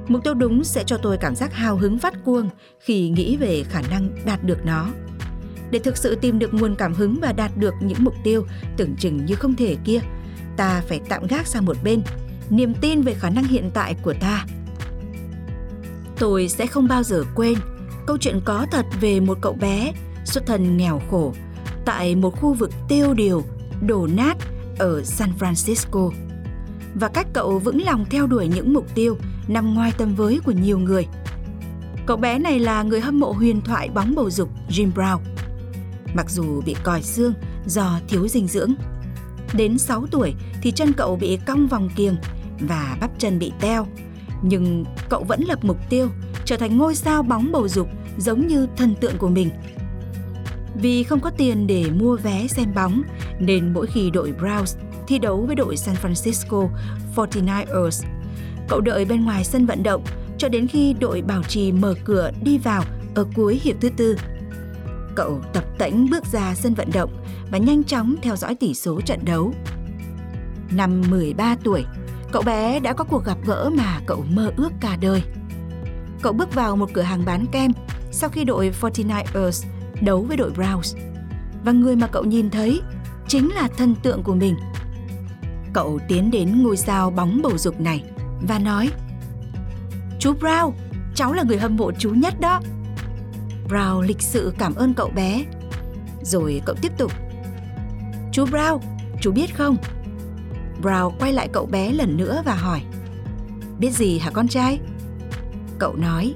Mục 0.07 0.23
tiêu 0.23 0.33
đúng 0.33 0.63
sẽ 0.63 0.83
cho 0.83 0.97
tôi 0.97 1.17
cảm 1.17 1.35
giác 1.35 1.53
hào 1.53 1.77
hứng 1.77 1.99
phát 1.99 2.13
cuồng 2.25 2.49
khi 2.79 3.09
nghĩ 3.09 3.37
về 3.37 3.63
khả 3.63 3.81
năng 3.81 4.09
đạt 4.25 4.43
được 4.43 4.65
nó. 4.65 4.87
Để 5.71 5.79
thực 5.79 5.97
sự 5.97 6.15
tìm 6.15 6.39
được 6.39 6.53
nguồn 6.53 6.75
cảm 6.75 6.93
hứng 6.93 7.15
và 7.21 7.33
đạt 7.33 7.57
được 7.57 7.73
những 7.81 8.03
mục 8.03 8.13
tiêu 8.23 8.45
tưởng 8.77 8.95
chừng 8.95 9.25
như 9.25 9.35
không 9.35 9.55
thể 9.55 9.75
kia 9.85 9.99
ta 10.57 10.81
phải 10.87 11.01
tạm 11.09 11.27
gác 11.27 11.47
sang 11.47 11.65
một 11.65 11.77
bên. 11.83 12.01
Niềm 12.49 12.73
tin 12.81 13.01
về 13.01 13.13
khả 13.13 13.29
năng 13.29 13.43
hiện 13.43 13.71
tại 13.73 13.95
của 14.03 14.13
ta. 14.19 14.45
Tôi 16.19 16.49
sẽ 16.49 16.67
không 16.67 16.87
bao 16.87 17.03
giờ 17.03 17.23
quên 17.35 17.57
câu 18.07 18.17
chuyện 18.17 18.41
có 18.45 18.65
thật 18.71 18.85
về 19.01 19.19
một 19.19 19.37
cậu 19.41 19.53
bé 19.53 19.93
xuất 20.25 20.45
thân 20.45 20.77
nghèo 20.77 21.01
khổ 21.11 21.33
tại 21.85 22.15
một 22.15 22.35
khu 22.41 22.53
vực 22.53 22.71
tiêu 22.87 23.13
điều, 23.13 23.43
đổ 23.81 24.07
nát 24.07 24.37
ở 24.79 25.03
san 25.03 25.29
francisco. 25.39 26.11
Và 26.95 27.07
cách 27.07 27.27
cậu 27.33 27.59
vững 27.59 27.81
lòng 27.81 28.05
theo 28.09 28.27
đuổi 28.27 28.47
những 28.47 28.73
mục 28.73 28.95
tiêu 28.95 29.17
nằm 29.47 29.73
ngoài 29.73 29.91
tầm 29.97 30.15
với 30.15 30.39
của 30.45 30.51
nhiều 30.51 30.79
người. 30.79 31.07
Cậu 32.05 32.17
bé 32.17 32.39
này 32.39 32.59
là 32.59 32.83
người 32.83 32.99
hâm 32.99 33.19
mộ 33.19 33.31
huyền 33.31 33.61
thoại 33.61 33.89
bóng 33.89 34.15
bầu 34.15 34.29
dục 34.29 34.49
jim 34.69 34.93
brown. 34.93 35.19
Mặc 36.13 36.29
dù 36.29 36.61
bị 36.65 36.75
còi 36.83 37.03
xương 37.03 37.33
do 37.65 37.99
thiếu 38.07 38.27
dinh 38.27 38.47
dưỡng 38.47 38.73
Đến 39.53 39.77
6 39.77 40.05
tuổi 40.11 40.33
thì 40.61 40.71
chân 40.71 40.93
cậu 40.93 41.15
bị 41.15 41.39
cong 41.45 41.67
vòng 41.67 41.89
kiềng 41.95 42.15
và 42.59 42.97
bắp 43.01 43.11
chân 43.19 43.39
bị 43.39 43.51
teo. 43.59 43.87
Nhưng 44.41 44.85
cậu 45.09 45.23
vẫn 45.23 45.41
lập 45.41 45.59
mục 45.61 45.77
tiêu 45.89 46.09
trở 46.45 46.57
thành 46.57 46.77
ngôi 46.77 46.95
sao 46.95 47.23
bóng 47.23 47.51
bầu 47.51 47.67
dục 47.67 47.87
giống 48.17 48.47
như 48.47 48.67
thần 48.77 48.95
tượng 48.95 49.17
của 49.17 49.29
mình. 49.29 49.49
Vì 50.81 51.03
không 51.03 51.19
có 51.19 51.29
tiền 51.29 51.67
để 51.67 51.85
mua 51.91 52.17
vé 52.17 52.47
xem 52.47 52.73
bóng, 52.75 53.01
nên 53.39 53.73
mỗi 53.73 53.87
khi 53.87 54.09
đội 54.09 54.33
Browns 54.39 54.77
thi 55.07 55.19
đấu 55.19 55.43
với 55.47 55.55
đội 55.55 55.77
San 55.77 55.95
Francisco 56.01 56.69
49ers, 57.15 58.05
cậu 58.67 58.81
đợi 58.81 59.05
bên 59.05 59.25
ngoài 59.25 59.43
sân 59.43 59.65
vận 59.65 59.83
động 59.83 60.03
cho 60.37 60.49
đến 60.49 60.67
khi 60.67 60.93
đội 60.99 61.21
bảo 61.21 61.43
trì 61.43 61.71
mở 61.71 61.95
cửa 62.05 62.31
đi 62.43 62.57
vào 62.57 62.83
ở 63.15 63.25
cuối 63.35 63.59
hiệp 63.63 63.75
thứ 63.81 63.89
tư. 63.89 64.17
Cậu 65.15 65.41
tập 65.53 65.63
tễnh 65.77 66.09
bước 66.09 66.25
ra 66.25 66.55
sân 66.55 66.73
vận 66.73 66.89
động 66.93 67.11
và 67.51 67.57
nhanh 67.57 67.83
chóng 67.83 68.15
theo 68.21 68.35
dõi 68.35 68.55
tỷ 68.55 68.73
số 68.73 69.01
trận 69.01 69.19
đấu. 69.25 69.53
Năm 70.71 71.01
13 71.09 71.55
tuổi, 71.63 71.85
cậu 72.31 72.41
bé 72.41 72.79
đã 72.79 72.93
có 72.93 73.03
cuộc 73.03 73.25
gặp 73.25 73.37
gỡ 73.45 73.69
mà 73.77 73.99
cậu 74.05 74.25
mơ 74.29 74.51
ước 74.57 74.69
cả 74.79 74.97
đời. 75.01 75.23
Cậu 76.21 76.33
bước 76.33 76.53
vào 76.53 76.75
một 76.75 76.89
cửa 76.93 77.01
hàng 77.01 77.25
bán 77.25 77.45
kem 77.51 77.71
sau 78.11 78.29
khi 78.29 78.43
đội 78.43 78.73
49ers 78.81 79.65
đấu 80.01 80.21
với 80.21 80.37
đội 80.37 80.51
Browns. 80.51 80.97
Và 81.65 81.71
người 81.71 81.95
mà 81.95 82.07
cậu 82.07 82.23
nhìn 82.23 82.49
thấy 82.49 82.81
chính 83.27 83.49
là 83.49 83.67
thần 83.77 83.95
tượng 83.95 84.23
của 84.23 84.35
mình. 84.35 84.55
Cậu 85.73 85.99
tiến 86.07 86.31
đến 86.31 86.63
ngôi 86.63 86.77
sao 86.77 87.11
bóng 87.11 87.41
bầu 87.41 87.57
dục 87.57 87.79
này 87.79 88.03
và 88.47 88.59
nói 88.59 88.89
Chú 90.19 90.33
Brown, 90.33 90.71
cháu 91.15 91.33
là 91.33 91.43
người 91.43 91.57
hâm 91.57 91.77
mộ 91.77 91.91
chú 91.99 92.09
nhất 92.09 92.33
đó. 92.39 92.61
Brown 93.69 94.01
lịch 94.01 94.21
sự 94.21 94.53
cảm 94.57 94.75
ơn 94.75 94.93
cậu 94.93 95.09
bé. 95.09 95.45
Rồi 96.23 96.61
cậu 96.65 96.75
tiếp 96.81 96.91
tục. 96.97 97.11
Chú 98.37 98.45
Brown, 98.45 98.79
chú 99.21 99.31
biết 99.31 99.55
không? 99.55 99.77
Brown 100.81 101.11
quay 101.19 101.33
lại 101.33 101.49
cậu 101.53 101.65
bé 101.65 101.91
lần 101.91 102.17
nữa 102.17 102.41
và 102.45 102.53
hỏi. 102.53 102.81
Biết 103.79 103.91
gì 103.91 104.19
hả 104.19 104.31
con 104.31 104.47
trai? 104.47 104.79
Cậu 105.79 105.95
nói. 105.95 106.33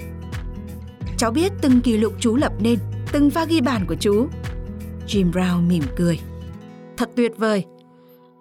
Cháu 1.18 1.32
biết 1.32 1.52
từng 1.62 1.82
kỷ 1.82 1.98
lục 1.98 2.14
chú 2.20 2.36
lập 2.36 2.54
nên, 2.60 2.80
từng 3.12 3.30
pha 3.30 3.46
ghi 3.46 3.62
bàn 3.62 3.86
của 3.88 3.96
chú. 3.96 4.28
Jim 5.08 5.32
Brown 5.32 5.68
mỉm 5.68 5.84
cười. 5.96 6.20
Thật 6.98 7.10
tuyệt 7.16 7.32
vời. 7.38 7.66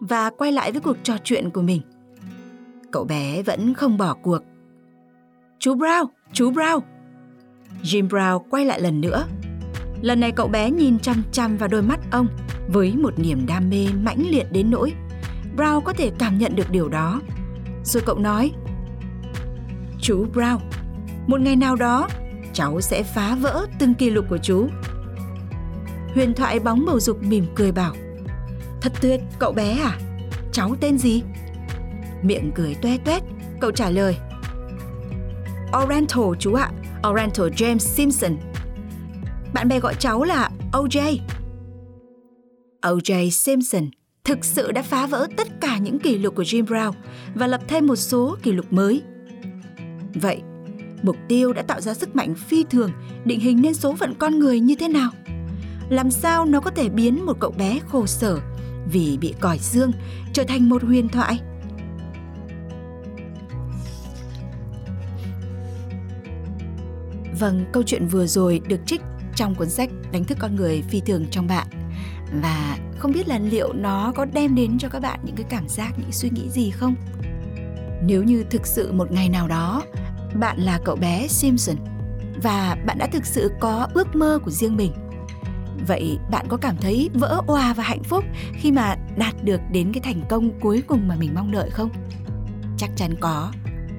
Và 0.01 0.31
quay 0.31 0.53
lại 0.53 0.73
với 0.73 0.81
cuộc 0.81 0.97
trò 1.03 1.17
chuyện 1.25 1.51
của 1.51 1.63
mình. 1.63 1.83
Cậu 2.91 3.05
bé 3.05 3.43
vẫn 3.43 3.75
không 3.75 3.99
bỏ 3.99 4.15
cuộc. 4.23 4.41
Chú 5.59 5.75
Brown, 5.75 6.07
chú 6.33 6.51
Brown. 6.53 6.81
Jim 7.83 8.09
Brown 8.09 8.39
quay 8.51 8.65
lại 8.65 8.81
lần 8.81 9.01
nữa. 9.01 9.27
Lần 10.03 10.21
này 10.21 10.33
cậu 10.33 10.49
bé 10.49 10.71
nhìn 10.71 10.99
chăm 10.99 11.23
chăm 11.33 11.57
vào 11.57 11.69
đôi 11.69 11.83
mắt 11.83 12.01
ông 12.11 12.29
với 12.69 12.97
một 12.97 13.19
niềm 13.19 13.47
đam 13.47 13.71
mê 13.71 13.87
mãnh 14.03 14.27
liệt 14.31 14.47
đến 14.53 14.71
nỗi 14.71 14.93
Brown 15.57 15.81
có 15.81 15.93
thể 15.93 16.11
cảm 16.19 16.39
nhận 16.39 16.57
được 16.57 16.71
điều 16.71 16.89
đó. 16.89 17.21
Rồi 17.85 18.03
cậu 18.07 18.19
nói, 18.19 18.53
Chú 20.01 20.27
Brown, 20.35 20.59
một 21.27 21.41
ngày 21.41 21.57
nào 21.57 21.77
đó, 21.77 22.09
cháu 22.53 22.81
sẽ 22.81 23.03
phá 23.03 23.35
vỡ 23.35 23.67
từng 23.79 23.95
kỷ 23.95 24.11
lục 24.11 24.25
của 24.29 24.39
chú. 24.39 24.69
Huyền 26.15 26.35
thoại 26.35 26.61
bóng 26.61 26.85
bầu 26.87 27.01
dục 27.01 27.23
mỉm 27.23 27.47
cười 27.55 27.73
bảo, 27.73 27.95
Thật 28.81 28.93
tuyệt, 29.01 29.21
cậu 29.39 29.53
bé 29.53 29.79
à? 29.79 29.99
Cháu 30.53 30.77
tên 30.81 30.99
gì? 30.99 31.23
Miệng 32.23 32.53
cười 32.55 32.75
toe 32.75 32.99
toét, 32.99 33.23
cậu 33.61 33.71
trả 33.71 33.91
lời, 33.91 34.17
Oriental 35.83 36.25
chú 36.39 36.55
ạ, 36.55 36.71
Oriental 37.09 37.47
James 37.47 37.79
Simpson. 37.79 38.37
Bạn 39.55 39.69
bè 39.69 39.81
gọi 39.81 39.95
cháu 39.99 40.25
là 40.25 40.51
OJ. 40.73 41.19
OJ 42.83 43.31
Simpson 43.31 43.91
thực 44.25 44.45
sự 44.45 44.73
đã 44.73 44.83
phá 44.83 45.07
vỡ 45.07 45.27
tất 45.37 45.49
cả 45.61 45.79
những 45.79 45.99
kỷ 45.99 46.19
lục 46.19 46.35
của 46.35 46.43
Jim 46.43 46.65
Brown 46.65 46.93
và 47.35 47.47
lập 47.47 47.61
thêm 47.69 47.87
một 47.87 47.97
số 47.97 48.37
kỷ 48.43 48.53
lục 48.53 48.73
mới. 48.73 49.03
Vậy, 50.15 50.43
mục 51.03 51.17
tiêu 51.29 51.53
đã 51.53 51.63
tạo 51.63 51.81
ra 51.81 51.95
sức 51.95 52.17
mạnh 52.17 52.35
phi 52.35 52.65
thường 52.65 52.91
định 53.25 53.41
hình 53.41 53.63
nên 53.63 53.75
số 53.75 53.95
phận 53.95 54.15
con 54.19 54.39
người 54.39 54.61
như 54.61 54.75
thế 54.75 54.89
nào? 54.89 55.11
Làm 55.89 56.11
sao 56.11 56.45
nó 56.45 56.61
có 56.61 56.71
thể 56.71 56.89
biến 56.89 57.27
một 57.27 57.37
cậu 57.41 57.51
bé 57.51 57.79
khổ 57.89 58.07
sở 58.07 58.39
vì 58.93 59.19
bị 59.21 59.35
còi 59.41 59.59
xương 59.59 59.93
trở 60.33 60.45
thành 60.45 60.69
một 60.69 60.83
huyền 60.83 61.09
thoại? 61.09 61.41
Vâng, 67.41 67.65
câu 67.73 67.83
chuyện 67.83 68.07
vừa 68.07 68.27
rồi 68.27 68.61
được 68.69 68.81
trích 68.87 69.01
trong 69.41 69.55
cuốn 69.55 69.71
sách 69.71 69.91
Đánh 70.13 70.25
thức 70.25 70.39
con 70.41 70.57
người 70.57 70.83
phi 70.83 71.01
thường 71.01 71.27
trong 71.31 71.47
bạn. 71.47 71.67
Và 72.43 72.79
không 72.99 73.13
biết 73.13 73.29
là 73.29 73.39
liệu 73.39 73.73
nó 73.73 74.13
có 74.17 74.25
đem 74.25 74.55
đến 74.55 74.79
cho 74.79 74.89
các 74.89 75.03
bạn 75.03 75.21
những 75.23 75.37
cái 75.37 75.47
cảm 75.49 75.69
giác, 75.69 75.93
những 75.97 76.13
suy 76.13 76.31
nghĩ 76.31 76.49
gì 76.49 76.71
không? 76.71 76.95
Nếu 78.03 78.23
như 78.23 78.45
thực 78.51 78.67
sự 78.67 78.93
một 78.93 79.13
ngày 79.13 79.29
nào 79.29 79.49
đó 79.49 79.83
bạn 80.35 80.61
là 80.61 80.81
cậu 80.85 80.97
bé 80.97 81.27
Simpson 81.29 81.77
và 82.43 82.77
bạn 82.87 82.99
đã 82.99 83.07
thực 83.13 83.27
sự 83.27 83.51
có 83.61 83.89
ước 83.95 84.17
mơ 84.17 84.39
của 84.45 84.51
riêng 84.51 84.77
mình 84.77 84.93
vậy 85.87 86.19
bạn 86.31 86.47
có 86.49 86.57
cảm 86.57 86.77
thấy 86.81 87.11
vỡ 87.15 87.43
òa 87.47 87.75
và 87.75 87.83
hạnh 87.83 88.03
phúc 88.03 88.25
khi 88.53 88.73
mà 88.73 88.97
đạt 89.17 89.35
được 89.45 89.61
đến 89.73 89.93
cái 89.93 90.01
thành 90.01 90.23
công 90.29 90.61
cuối 90.61 90.83
cùng 90.87 91.09
mà 91.09 91.17
mình 91.17 91.31
mong 91.35 91.53
đợi 91.53 91.71
không 91.71 91.91
chắc 92.77 92.91
chắn 92.97 93.15
có 93.21 93.53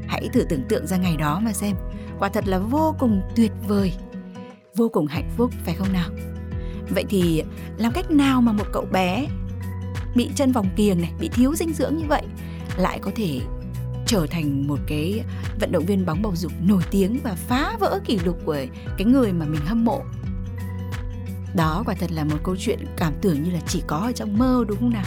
hãy 0.08 0.30
thử 0.34 0.44
tưởng 0.50 0.64
tượng 0.70 0.88
ra 0.88 0.98
ngày 0.98 1.18
đó 1.18 1.40
mà 1.40 1.54
xem 1.54 1.76
quả 2.20 2.30
thật 2.30 2.48
là 2.48 2.60
vô 2.60 2.96
cùng 3.00 3.22
tuyệt 3.36 3.52
vời 3.68 3.94
vô 4.76 4.90
cùng 4.90 5.08
hạnh 5.08 5.30
phúc, 5.38 5.52
phải 5.66 5.76
không 5.76 5.94
nào? 5.94 6.10
Vậy 6.90 7.06
thì 7.10 7.44
làm 7.78 7.92
cách 7.92 8.12
nào 8.12 8.42
mà 8.42 8.52
một 8.52 8.66
cậu 8.74 8.86
bé 8.92 9.28
bị 10.16 10.30
chân 10.36 10.52
vòng 10.52 10.70
kiềng 10.76 11.02
này, 11.02 11.12
bị 11.20 11.30
thiếu 11.30 11.56
dinh 11.56 11.74
dưỡng 11.74 11.98
như 11.98 12.06
vậy, 12.08 12.24
lại 12.78 13.00
có 13.02 13.12
thể 13.16 13.40
trở 14.06 14.28
thành 14.32 14.68
một 14.68 14.80
cái 14.88 15.24
vận 15.60 15.72
động 15.72 15.86
viên 15.86 16.06
bóng 16.06 16.22
bầu 16.22 16.36
dục 16.36 16.52
nổi 16.62 16.84
tiếng 16.92 17.20
và 17.24 17.36
phá 17.36 17.78
vỡ 17.80 18.00
kỷ 18.06 18.20
lục 18.20 18.38
của 18.46 18.58
cái 18.98 19.06
người 19.06 19.34
mà 19.34 19.46
mình 19.46 19.62
hâm 19.66 19.86
mộ? 19.86 20.02
Đó 21.56 21.84
quả 21.86 21.96
thật 22.00 22.12
là 22.12 22.24
một 22.24 22.38
câu 22.44 22.56
chuyện 22.60 22.80
cảm 22.98 23.14
tưởng 23.22 23.44
như 23.44 23.52
là 23.52 23.60
chỉ 23.68 23.84
có 23.88 23.98
ở 23.98 24.12
trong 24.12 24.38
mơ, 24.38 24.66
đúng 24.68 24.80
không 24.80 24.94
nào? 24.94 25.06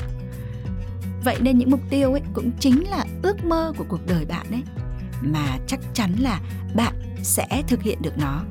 Vậy 1.24 1.36
nên 1.40 1.58
những 1.58 1.70
mục 1.70 1.80
tiêu 1.90 2.12
ấy 2.12 2.22
cũng 2.32 2.50
chính 2.60 2.88
là 2.88 3.04
ước 3.22 3.44
mơ 3.44 3.72
của 3.76 3.84
cuộc 3.88 4.06
đời 4.06 4.24
bạn 4.24 4.46
ấy, 4.50 4.62
mà 5.20 5.58
chắc 5.66 5.80
chắn 5.94 6.12
là 6.18 6.40
bạn 6.76 6.94
sẽ 7.22 7.62
thực 7.68 7.82
hiện 7.82 8.02
được 8.02 8.18
nó 8.18 8.44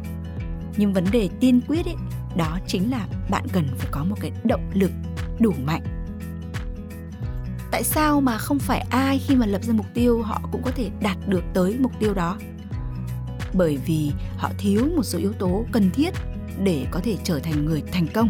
nhưng 0.77 0.93
vấn 0.93 1.05
đề 1.11 1.29
tiên 1.39 1.61
quyết 1.67 1.85
ấy, 1.85 1.95
đó 2.37 2.59
chính 2.67 2.91
là 2.91 3.07
bạn 3.29 3.47
cần 3.53 3.67
phải 3.77 3.87
có 3.91 4.03
một 4.03 4.15
cái 4.19 4.31
động 4.43 4.71
lực 4.73 4.91
đủ 5.39 5.53
mạnh. 5.65 5.83
Tại 7.71 7.83
sao 7.83 8.21
mà 8.21 8.37
không 8.37 8.59
phải 8.59 8.79
ai 8.89 9.19
khi 9.19 9.35
mà 9.35 9.45
lập 9.45 9.63
ra 9.63 9.73
mục 9.73 9.85
tiêu 9.93 10.21
họ 10.21 10.41
cũng 10.51 10.63
có 10.63 10.71
thể 10.71 10.89
đạt 11.01 11.17
được 11.27 11.43
tới 11.53 11.77
mục 11.79 11.91
tiêu 11.99 12.13
đó? 12.13 12.37
Bởi 13.53 13.77
vì 13.85 14.11
họ 14.37 14.51
thiếu 14.57 14.85
một 14.95 15.03
số 15.03 15.19
yếu 15.19 15.33
tố 15.33 15.65
cần 15.71 15.91
thiết 15.91 16.13
để 16.63 16.85
có 16.91 16.99
thể 17.03 17.17
trở 17.23 17.39
thành 17.39 17.65
người 17.65 17.83
thành 17.91 18.07
công, 18.13 18.29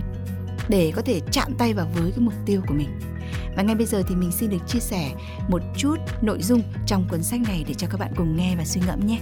để 0.69 0.91
có 0.95 1.01
thể 1.01 1.21
chạm 1.31 1.53
tay 1.57 1.73
vào 1.73 1.87
với 1.95 2.11
cái 2.11 2.19
mục 2.19 2.33
tiêu 2.45 2.61
của 2.67 2.73
mình. 2.73 2.89
Và 3.55 3.63
ngay 3.63 3.75
bây 3.75 3.85
giờ 3.85 4.03
thì 4.07 4.15
mình 4.15 4.31
xin 4.31 4.49
được 4.49 4.67
chia 4.67 4.79
sẻ 4.79 5.11
một 5.49 5.61
chút 5.77 5.95
nội 6.21 6.41
dung 6.41 6.61
trong 6.85 7.07
cuốn 7.09 7.23
sách 7.23 7.41
này 7.41 7.65
để 7.67 7.73
cho 7.73 7.87
các 7.87 7.99
bạn 7.99 8.11
cùng 8.15 8.37
nghe 8.37 8.55
và 8.55 8.65
suy 8.65 8.81
ngẫm 8.87 9.07
nhé. 9.07 9.19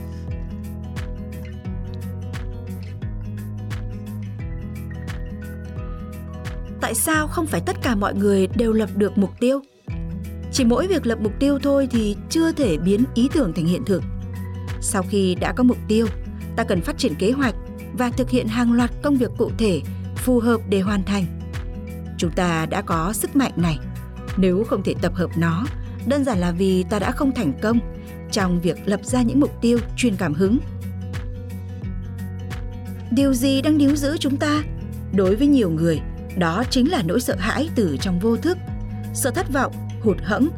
Tại 6.91 6.95
sao 6.95 7.27
không 7.27 7.45
phải 7.45 7.61
tất 7.65 7.75
cả 7.81 7.95
mọi 7.95 8.13
người 8.13 8.47
đều 8.47 8.73
lập 8.73 8.89
được 8.95 9.17
mục 9.17 9.29
tiêu? 9.39 9.59
Chỉ 10.51 10.65
mỗi 10.65 10.87
việc 10.87 11.05
lập 11.07 11.19
mục 11.21 11.31
tiêu 11.39 11.59
thôi 11.59 11.87
thì 11.91 12.15
chưa 12.29 12.51
thể 12.51 12.77
biến 12.77 13.03
ý 13.13 13.29
tưởng 13.33 13.53
thành 13.53 13.65
hiện 13.65 13.85
thực. 13.85 14.03
Sau 14.81 15.03
khi 15.09 15.35
đã 15.35 15.53
có 15.53 15.63
mục 15.63 15.77
tiêu, 15.87 16.07
ta 16.55 16.63
cần 16.63 16.81
phát 16.81 16.97
triển 16.97 17.15
kế 17.15 17.31
hoạch 17.31 17.55
và 17.93 18.09
thực 18.09 18.29
hiện 18.29 18.47
hàng 18.47 18.73
loạt 18.73 18.91
công 19.03 19.15
việc 19.15 19.31
cụ 19.37 19.51
thể 19.57 19.81
phù 20.15 20.39
hợp 20.39 20.61
để 20.69 20.81
hoàn 20.81 21.03
thành. 21.03 21.25
Chúng 22.17 22.31
ta 22.31 22.65
đã 22.65 22.81
có 22.81 23.13
sức 23.13 23.35
mạnh 23.35 23.53
này. 23.55 23.79
Nếu 24.37 24.63
không 24.63 24.83
thể 24.83 24.95
tập 25.01 25.13
hợp 25.15 25.29
nó, 25.37 25.65
đơn 26.07 26.23
giản 26.23 26.39
là 26.39 26.51
vì 26.51 26.83
ta 26.83 26.99
đã 26.99 27.11
không 27.11 27.31
thành 27.31 27.53
công 27.61 27.79
trong 28.31 28.61
việc 28.61 28.77
lập 28.85 28.99
ra 29.03 29.21
những 29.21 29.39
mục 29.39 29.61
tiêu 29.61 29.79
truyền 29.97 30.15
cảm 30.15 30.33
hứng. 30.33 30.59
Điều 33.11 33.33
gì 33.33 33.61
đang 33.61 33.77
níu 33.77 33.95
giữ 33.95 34.17
chúng 34.17 34.37
ta? 34.37 34.63
Đối 35.13 35.35
với 35.35 35.47
nhiều 35.47 35.69
người 35.69 36.01
đó 36.37 36.63
chính 36.69 36.91
là 36.91 37.03
nỗi 37.05 37.21
sợ 37.21 37.35
hãi 37.39 37.69
từ 37.75 37.97
trong 38.01 38.19
vô 38.19 38.37
thức, 38.37 38.57
sợ 39.13 39.31
thất 39.31 39.53
vọng, 39.53 39.73
hụt 40.01 40.17
hẫng. 40.23 40.49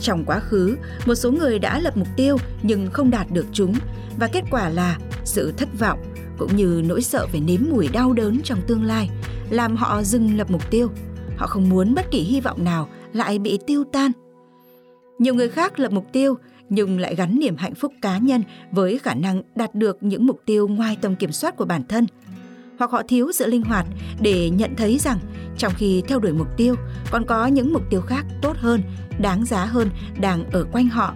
Trong 0.00 0.24
quá 0.24 0.40
khứ, 0.40 0.76
một 1.06 1.14
số 1.14 1.32
người 1.32 1.58
đã 1.58 1.80
lập 1.80 1.96
mục 1.96 2.08
tiêu 2.16 2.36
nhưng 2.62 2.90
không 2.90 3.10
đạt 3.10 3.26
được 3.30 3.46
chúng, 3.52 3.74
và 4.18 4.28
kết 4.32 4.44
quả 4.50 4.68
là 4.68 4.98
sự 5.24 5.52
thất 5.56 5.68
vọng 5.78 5.98
cũng 6.38 6.56
như 6.56 6.82
nỗi 6.86 7.02
sợ 7.02 7.26
phải 7.26 7.40
nếm 7.40 7.60
mùi 7.70 7.88
đau 7.88 8.12
đớn 8.12 8.40
trong 8.44 8.60
tương 8.66 8.84
lai 8.84 9.10
làm 9.50 9.76
họ 9.76 10.02
dừng 10.02 10.36
lập 10.36 10.50
mục 10.50 10.70
tiêu. 10.70 10.88
Họ 11.36 11.46
không 11.46 11.68
muốn 11.68 11.94
bất 11.94 12.10
kỳ 12.10 12.20
hy 12.20 12.40
vọng 12.40 12.64
nào 12.64 12.88
lại 13.12 13.38
bị 13.38 13.58
tiêu 13.66 13.84
tan. 13.92 14.12
Nhiều 15.18 15.34
người 15.34 15.48
khác 15.48 15.78
lập 15.78 15.92
mục 15.92 16.06
tiêu 16.12 16.34
nhưng 16.68 17.00
lại 17.00 17.14
gắn 17.14 17.38
niềm 17.38 17.56
hạnh 17.56 17.74
phúc 17.74 17.92
cá 18.02 18.18
nhân 18.18 18.42
với 18.70 18.98
khả 18.98 19.14
năng 19.14 19.42
đạt 19.54 19.74
được 19.74 19.98
những 20.00 20.26
mục 20.26 20.40
tiêu 20.46 20.68
ngoài 20.68 20.96
tầm 21.00 21.16
kiểm 21.16 21.32
soát 21.32 21.56
của 21.56 21.64
bản 21.64 21.82
thân 21.88 22.06
hoặc 22.80 22.90
họ 22.90 23.02
thiếu 23.08 23.32
sự 23.32 23.46
linh 23.46 23.62
hoạt 23.62 23.86
để 24.20 24.50
nhận 24.50 24.76
thấy 24.76 24.98
rằng 24.98 25.18
trong 25.58 25.72
khi 25.76 26.02
theo 26.08 26.18
đuổi 26.18 26.32
mục 26.32 26.48
tiêu 26.56 26.74
còn 27.10 27.26
có 27.26 27.46
những 27.46 27.72
mục 27.72 27.82
tiêu 27.90 28.00
khác 28.00 28.26
tốt 28.42 28.56
hơn 28.56 28.82
đáng 29.18 29.44
giá 29.44 29.64
hơn 29.64 29.90
đang 30.20 30.50
ở 30.50 30.64
quanh 30.72 30.88
họ 30.88 31.14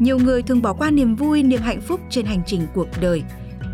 Nhiều 0.00 0.18
người 0.18 0.42
thường 0.42 0.62
bỏ 0.62 0.72
qua 0.72 0.90
niềm 0.90 1.16
vui, 1.16 1.42
niềm 1.42 1.60
hạnh 1.60 1.80
phúc 1.80 2.00
trên 2.10 2.26
hành 2.26 2.42
trình 2.46 2.66
cuộc 2.74 2.88
đời. 3.00 3.22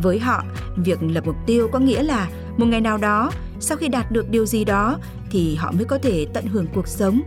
Với 0.02 0.18
họ, 0.18 0.44
việc 0.76 1.02
lập 1.02 1.26
mục 1.26 1.36
tiêu 1.46 1.68
có 1.72 1.78
nghĩa 1.78 2.02
là 2.02 2.28
một 2.56 2.66
ngày 2.66 2.80
nào 2.80 2.98
đó, 2.98 3.32
sau 3.60 3.76
khi 3.76 3.88
đạt 3.88 4.12
được 4.12 4.30
điều 4.30 4.46
gì 4.46 4.64
đó 4.64 4.98
thì 5.30 5.54
họ 5.54 5.72
mới 5.72 5.84
có 5.84 5.98
thể 5.98 6.26
tận 6.34 6.46
hưởng 6.46 6.66
cuộc 6.74 6.88
sống. 6.88 7.20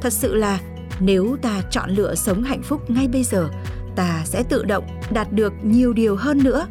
Thật 0.00 0.12
sự 0.12 0.34
là 0.34 0.60
nếu 1.00 1.36
ta 1.42 1.62
chọn 1.70 1.90
lựa 1.90 2.14
sống 2.14 2.42
hạnh 2.42 2.62
phúc 2.62 2.90
ngay 2.90 3.08
bây 3.08 3.22
giờ, 3.22 3.48
ta 3.98 4.22
sẽ 4.24 4.42
tự 4.42 4.64
động 4.64 4.84
đạt 5.10 5.32
được 5.32 5.52
nhiều 5.62 5.92
điều 5.92 6.16
hơn 6.16 6.38
nữa. 6.44 6.66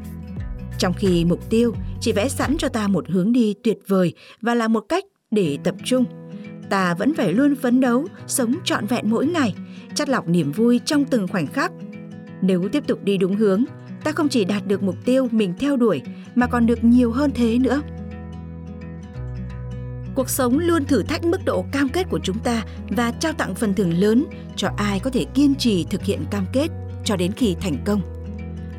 Trong 0.78 0.94
khi 0.94 1.26
mục 1.26 1.50
tiêu 1.50 1.74
chỉ 2.02 2.12
vẽ 2.12 2.30
sẵn 2.30 2.58
cho 2.58 2.70
ta 2.70 2.88
một 2.88 3.10
hướng 3.10 3.32
đi 3.32 3.56
tuyệt 3.64 3.78
vời 3.88 4.14
và 4.42 4.56
là 4.56 4.68
một 4.68 4.86
cách 4.90 5.04
để 5.32 5.58
tập 5.64 5.76
trung, 5.84 6.06
ta 6.70 6.94
vẫn 6.94 7.14
phải 7.14 7.34
luôn 7.34 7.56
phấn 7.56 7.82
đấu, 7.82 8.08
sống 8.28 8.54
trọn 8.64 8.86
vẹn 8.86 9.10
mỗi 9.10 9.28
ngày, 9.28 9.56
chắt 9.96 10.10
lọc 10.10 10.28
niềm 10.28 10.52
vui 10.52 10.80
trong 10.86 11.06
từng 11.06 11.28
khoảnh 11.28 11.48
khắc. 11.48 11.72
Nếu 12.42 12.70
tiếp 12.72 12.88
tục 12.88 13.04
đi 13.04 13.18
đúng 13.18 13.36
hướng, 13.36 13.64
ta 14.04 14.12
không 14.12 14.30
chỉ 14.30 14.46
đạt 14.46 14.68
được 14.68 14.84
mục 14.84 14.96
tiêu 15.06 15.28
mình 15.32 15.54
theo 15.60 15.78
đuổi 15.78 16.02
mà 16.36 16.48
còn 16.48 16.66
được 16.66 16.84
nhiều 16.84 17.12
hơn 17.12 17.32
thế 17.36 17.58
nữa. 17.60 17.82
Cuộc 20.16 20.30
sống 20.30 20.60
luôn 20.60 20.86
thử 20.86 21.04
thách 21.04 21.26
mức 21.26 21.46
độ 21.46 21.66
cam 21.72 21.90
kết 21.90 22.10
của 22.10 22.20
chúng 22.24 22.40
ta 22.40 22.64
và 22.90 23.12
trao 23.12 23.34
tặng 23.34 23.56
phần 23.56 23.74
thưởng 23.74 23.94
lớn 24.00 24.26
cho 24.56 24.70
ai 24.78 25.00
có 25.00 25.10
thể 25.10 25.26
kiên 25.34 25.56
trì 25.56 25.86
thực 25.90 26.04
hiện 26.04 26.26
cam 26.32 26.46
kết 26.54 26.68
cho 27.08 27.16
đến 27.16 27.32
khi 27.32 27.56
thành 27.62 27.78
công. 27.86 28.02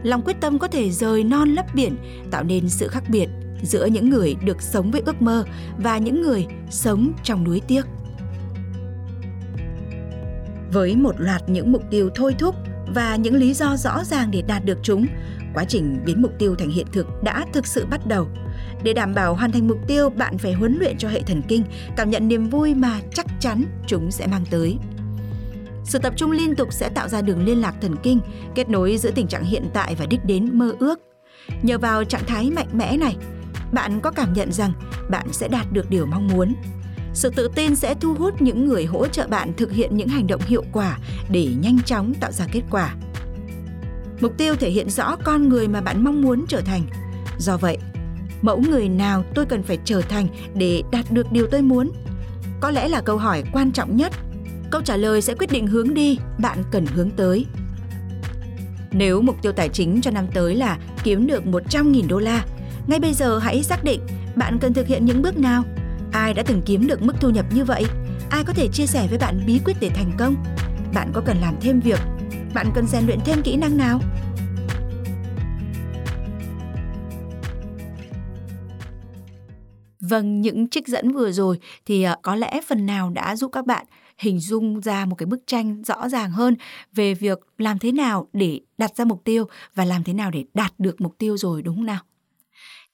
Lòng 0.02 0.22
quyết 0.22 0.36
tâm 0.40 0.58
có 0.58 0.68
thể 0.68 0.90
rời 0.90 1.24
non 1.24 1.48
lấp 1.48 1.66
biển, 1.74 1.96
tạo 2.30 2.44
nên 2.44 2.68
sự 2.68 2.88
khác 2.88 3.04
biệt 3.08 3.28
giữa 3.62 3.86
những 3.86 4.10
người 4.10 4.36
được 4.44 4.62
sống 4.62 4.90
với 4.90 5.02
ước 5.06 5.22
mơ 5.22 5.44
và 5.78 5.98
những 5.98 6.22
người 6.22 6.46
sống 6.70 7.12
trong 7.22 7.44
núi 7.44 7.62
tiếc. 7.68 7.82
Với 10.72 10.96
một 10.96 11.14
loạt 11.18 11.48
những 11.48 11.72
mục 11.72 11.82
tiêu 11.90 12.10
thôi 12.14 12.34
thúc 12.38 12.54
và 12.94 13.16
những 13.16 13.34
lý 13.34 13.54
do 13.54 13.76
rõ 13.76 14.04
ràng 14.04 14.30
để 14.30 14.42
đạt 14.42 14.64
được 14.64 14.78
chúng, 14.82 15.06
quá 15.54 15.64
trình 15.64 15.98
biến 16.04 16.22
mục 16.22 16.32
tiêu 16.38 16.54
thành 16.54 16.70
hiện 16.70 16.86
thực 16.92 17.06
đã 17.22 17.46
thực 17.52 17.66
sự 17.66 17.86
bắt 17.90 18.06
đầu. 18.06 18.26
Để 18.82 18.92
đảm 18.92 19.14
bảo 19.14 19.34
hoàn 19.34 19.52
thành 19.52 19.68
mục 19.68 19.78
tiêu, 19.86 20.10
bạn 20.10 20.38
phải 20.38 20.52
huấn 20.52 20.78
luyện 20.78 20.98
cho 20.98 21.08
hệ 21.08 21.22
thần 21.22 21.42
kinh 21.48 21.64
cảm 21.96 22.10
nhận 22.10 22.28
niềm 22.28 22.48
vui 22.48 22.74
mà 22.74 23.00
chắc 23.14 23.26
chắn 23.40 23.64
chúng 23.86 24.10
sẽ 24.10 24.26
mang 24.26 24.44
tới. 24.50 24.78
Sự 25.88 25.98
tập 25.98 26.12
trung 26.16 26.30
liên 26.30 26.54
tục 26.54 26.68
sẽ 26.72 26.88
tạo 26.88 27.08
ra 27.08 27.22
đường 27.22 27.44
liên 27.44 27.60
lạc 27.60 27.74
thần 27.80 27.96
kinh, 28.02 28.20
kết 28.54 28.68
nối 28.68 28.96
giữa 28.96 29.10
tình 29.10 29.26
trạng 29.26 29.44
hiện 29.44 29.70
tại 29.74 29.94
và 29.98 30.06
đích 30.06 30.24
đến 30.24 30.58
mơ 30.58 30.72
ước. 30.78 31.00
Nhờ 31.62 31.78
vào 31.78 32.04
trạng 32.04 32.24
thái 32.26 32.50
mạnh 32.50 32.68
mẽ 32.72 32.96
này, 32.96 33.16
bạn 33.72 34.00
có 34.00 34.10
cảm 34.10 34.32
nhận 34.32 34.52
rằng 34.52 34.72
bạn 35.10 35.32
sẽ 35.32 35.48
đạt 35.48 35.72
được 35.72 35.90
điều 35.90 36.06
mong 36.06 36.28
muốn. 36.28 36.54
Sự 37.14 37.30
tự 37.30 37.48
tin 37.54 37.76
sẽ 37.76 37.94
thu 38.00 38.14
hút 38.14 38.42
những 38.42 38.66
người 38.66 38.84
hỗ 38.84 39.08
trợ 39.08 39.26
bạn 39.26 39.52
thực 39.56 39.72
hiện 39.72 39.96
những 39.96 40.08
hành 40.08 40.26
động 40.26 40.40
hiệu 40.46 40.64
quả 40.72 40.98
để 41.30 41.48
nhanh 41.60 41.78
chóng 41.82 42.14
tạo 42.14 42.32
ra 42.32 42.46
kết 42.52 42.62
quả. 42.70 42.94
Mục 44.20 44.32
tiêu 44.38 44.54
thể 44.56 44.70
hiện 44.70 44.90
rõ 44.90 45.16
con 45.16 45.48
người 45.48 45.68
mà 45.68 45.80
bạn 45.80 46.04
mong 46.04 46.22
muốn 46.22 46.44
trở 46.48 46.60
thành. 46.60 46.82
Do 47.38 47.56
vậy, 47.56 47.78
mẫu 48.42 48.60
người 48.70 48.88
nào 48.88 49.24
tôi 49.34 49.46
cần 49.46 49.62
phải 49.62 49.78
trở 49.84 50.00
thành 50.00 50.28
để 50.54 50.82
đạt 50.92 51.04
được 51.10 51.32
điều 51.32 51.46
tôi 51.50 51.62
muốn? 51.62 51.90
Có 52.60 52.70
lẽ 52.70 52.88
là 52.88 53.00
câu 53.00 53.16
hỏi 53.16 53.42
quan 53.52 53.72
trọng 53.72 53.96
nhất. 53.96 54.12
Câu 54.70 54.82
trả 54.82 54.96
lời 54.96 55.22
sẽ 55.22 55.34
quyết 55.34 55.52
định 55.52 55.66
hướng 55.66 55.94
đi 55.94 56.18
bạn 56.38 56.58
cần 56.70 56.86
hướng 56.86 57.10
tới. 57.10 57.46
Nếu 58.92 59.22
mục 59.22 59.42
tiêu 59.42 59.52
tài 59.52 59.68
chính 59.68 60.00
cho 60.00 60.10
năm 60.10 60.26
tới 60.34 60.54
là 60.54 60.78
kiếm 61.04 61.26
được 61.26 61.44
100.000 61.44 62.08
đô 62.08 62.18
la, 62.18 62.44
ngay 62.86 63.00
bây 63.00 63.14
giờ 63.14 63.38
hãy 63.38 63.62
xác 63.62 63.84
định 63.84 64.00
bạn 64.36 64.58
cần 64.60 64.74
thực 64.74 64.86
hiện 64.86 65.04
những 65.04 65.22
bước 65.22 65.38
nào. 65.38 65.64
Ai 66.12 66.34
đã 66.34 66.42
từng 66.46 66.62
kiếm 66.62 66.86
được 66.86 67.02
mức 67.02 67.12
thu 67.20 67.30
nhập 67.30 67.46
như 67.54 67.64
vậy? 67.64 67.84
Ai 68.30 68.44
có 68.44 68.52
thể 68.52 68.68
chia 68.72 68.86
sẻ 68.86 69.06
với 69.08 69.18
bạn 69.18 69.44
bí 69.46 69.60
quyết 69.64 69.76
để 69.80 69.90
thành 69.94 70.12
công? 70.18 70.34
Bạn 70.94 71.10
có 71.14 71.22
cần 71.26 71.36
làm 71.40 71.54
thêm 71.60 71.80
việc? 71.80 72.00
Bạn 72.54 72.66
cần 72.74 72.86
rèn 72.86 73.06
luyện 73.06 73.18
thêm 73.24 73.42
kỹ 73.42 73.56
năng 73.56 73.76
nào? 73.76 74.00
Vâng, 80.00 80.40
những 80.40 80.68
trích 80.68 80.88
dẫn 80.88 81.12
vừa 81.12 81.32
rồi 81.32 81.58
thì 81.86 82.02
ờ, 82.02 82.16
có 82.22 82.34
lẽ 82.34 82.60
phần 82.68 82.86
nào 82.86 83.10
đã 83.10 83.36
giúp 83.36 83.50
các 83.52 83.66
bạn 83.66 83.86
hình 84.18 84.40
dung 84.40 84.80
ra 84.80 85.04
một 85.04 85.14
cái 85.14 85.26
bức 85.26 85.46
tranh 85.46 85.82
rõ 85.84 86.08
ràng 86.08 86.30
hơn 86.30 86.56
về 86.92 87.14
việc 87.14 87.38
làm 87.58 87.78
thế 87.78 87.92
nào 87.92 88.28
để 88.32 88.60
đặt 88.78 88.96
ra 88.96 89.04
mục 89.04 89.24
tiêu 89.24 89.44
và 89.74 89.84
làm 89.84 90.04
thế 90.04 90.12
nào 90.12 90.30
để 90.30 90.44
đạt 90.54 90.72
được 90.78 91.00
mục 91.00 91.14
tiêu 91.18 91.36
rồi 91.36 91.62
đúng 91.62 91.76
không 91.76 91.86
nào? 91.86 92.00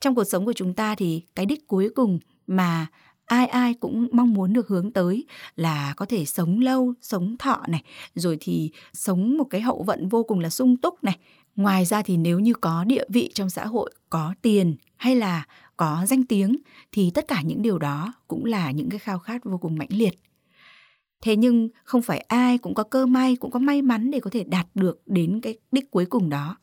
trong 0.05 0.15
cuộc 0.15 0.25
sống 0.25 0.45
của 0.45 0.53
chúng 0.53 0.75
ta 0.75 0.95
thì 0.95 1.23
cái 1.35 1.47
đích 1.47 1.69
cuối 1.69 1.89
cùng 1.95 2.19
mà 2.47 2.87
ai 3.27 3.47
ai 3.47 3.75
cũng 3.75 4.09
mong 4.13 4.35
muốn 4.35 4.53
được 4.53 4.69
hướng 4.69 4.93
tới 4.93 5.25
là 5.57 5.95
có 5.97 6.07
thể 6.07 6.25
sống 6.25 6.61
lâu, 6.61 6.95
sống 7.03 7.37
thọ 7.39 7.63
này, 7.69 7.83
rồi 8.15 8.37
thì 8.41 8.71
sống 8.93 9.37
một 9.39 9.45
cái 9.51 9.61
hậu 9.61 9.83
vận 9.83 10.09
vô 10.09 10.23
cùng 10.23 10.41
là 10.41 10.51
sung 10.51 10.77
túc 10.77 11.05
này. 11.05 11.19
Ngoài 11.57 11.85
ra 11.85 12.03
thì 12.03 12.17
nếu 12.17 12.39
như 12.39 12.55
có 12.55 12.85
địa 12.85 13.05
vị 13.09 13.31
trong 13.35 13.51
xã 13.51 13.67
hội, 13.67 13.95
có 14.11 14.35
tiền 14.43 14.77
hay 14.97 15.17
là 15.17 15.47
có 15.77 16.07
danh 16.09 16.25
tiếng 16.25 16.57
thì 16.93 17.11
tất 17.15 17.29
cả 17.29 17.43
những 17.43 17.63
điều 17.63 17.79
đó 17.79 18.13
cũng 18.29 18.45
là 18.45 18.71
những 18.71 18.91
cái 18.91 18.99
khao 18.99 19.19
khát 19.19 19.45
vô 19.45 19.59
cùng 19.59 19.77
mãnh 19.79 19.93
liệt. 19.93 20.15
Thế 21.25 21.37
nhưng 21.37 21.69
không 21.85 22.03
phải 22.03 22.19
ai 22.19 22.59
cũng 22.59 22.75
có 22.75 22.83
cơ 22.83 23.07
may, 23.07 23.37
cũng 23.37 23.51
có 23.51 23.59
may 23.59 23.83
mắn 23.83 24.11
để 24.11 24.21
có 24.21 24.31
thể 24.31 24.45
đạt 24.45 24.67
được 24.75 25.03
đến 25.07 25.41
cái 25.41 25.59
đích 25.73 25.91
cuối 25.91 26.07
cùng 26.07 26.31
đó. 26.31 26.57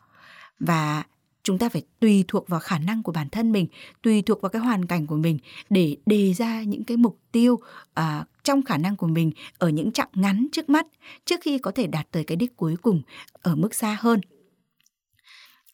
Và 0.60 1.04
chúng 1.44 1.58
ta 1.58 1.70
phải 1.70 1.82
tùy 2.00 2.26
thuộc 2.28 2.48
vào 2.48 2.60
khả 2.60 2.80
năng 2.80 3.04
của 3.04 3.12
bản 3.12 3.30
thân 3.30 3.52
mình 3.52 3.68
tùy 4.02 4.22
thuộc 4.22 4.42
vào 4.42 4.50
cái 4.50 4.62
hoàn 4.62 4.86
cảnh 4.86 5.08
của 5.08 5.16
mình 5.16 5.40
để 5.70 5.98
đề 6.06 6.34
ra 6.34 6.64
những 6.64 6.84
cái 6.84 6.98
mục 6.98 7.20
tiêu 7.32 7.54
uh, 8.00 8.06
trong 8.44 8.64
khả 8.64 8.78
năng 8.78 8.96
của 8.96 9.08
mình 9.08 9.32
ở 9.58 9.70
những 9.70 9.92
chặng 9.92 10.10
ngắn 10.14 10.48
trước 10.52 10.70
mắt 10.70 10.88
trước 11.26 11.40
khi 11.42 11.58
có 11.58 11.72
thể 11.72 11.88
đạt 11.88 12.08
tới 12.12 12.24
cái 12.24 12.36
đích 12.36 12.58
cuối 12.58 12.76
cùng 12.82 13.02
ở 13.34 13.56
mức 13.56 13.76
xa 13.76 13.98
hơn 14.00 14.22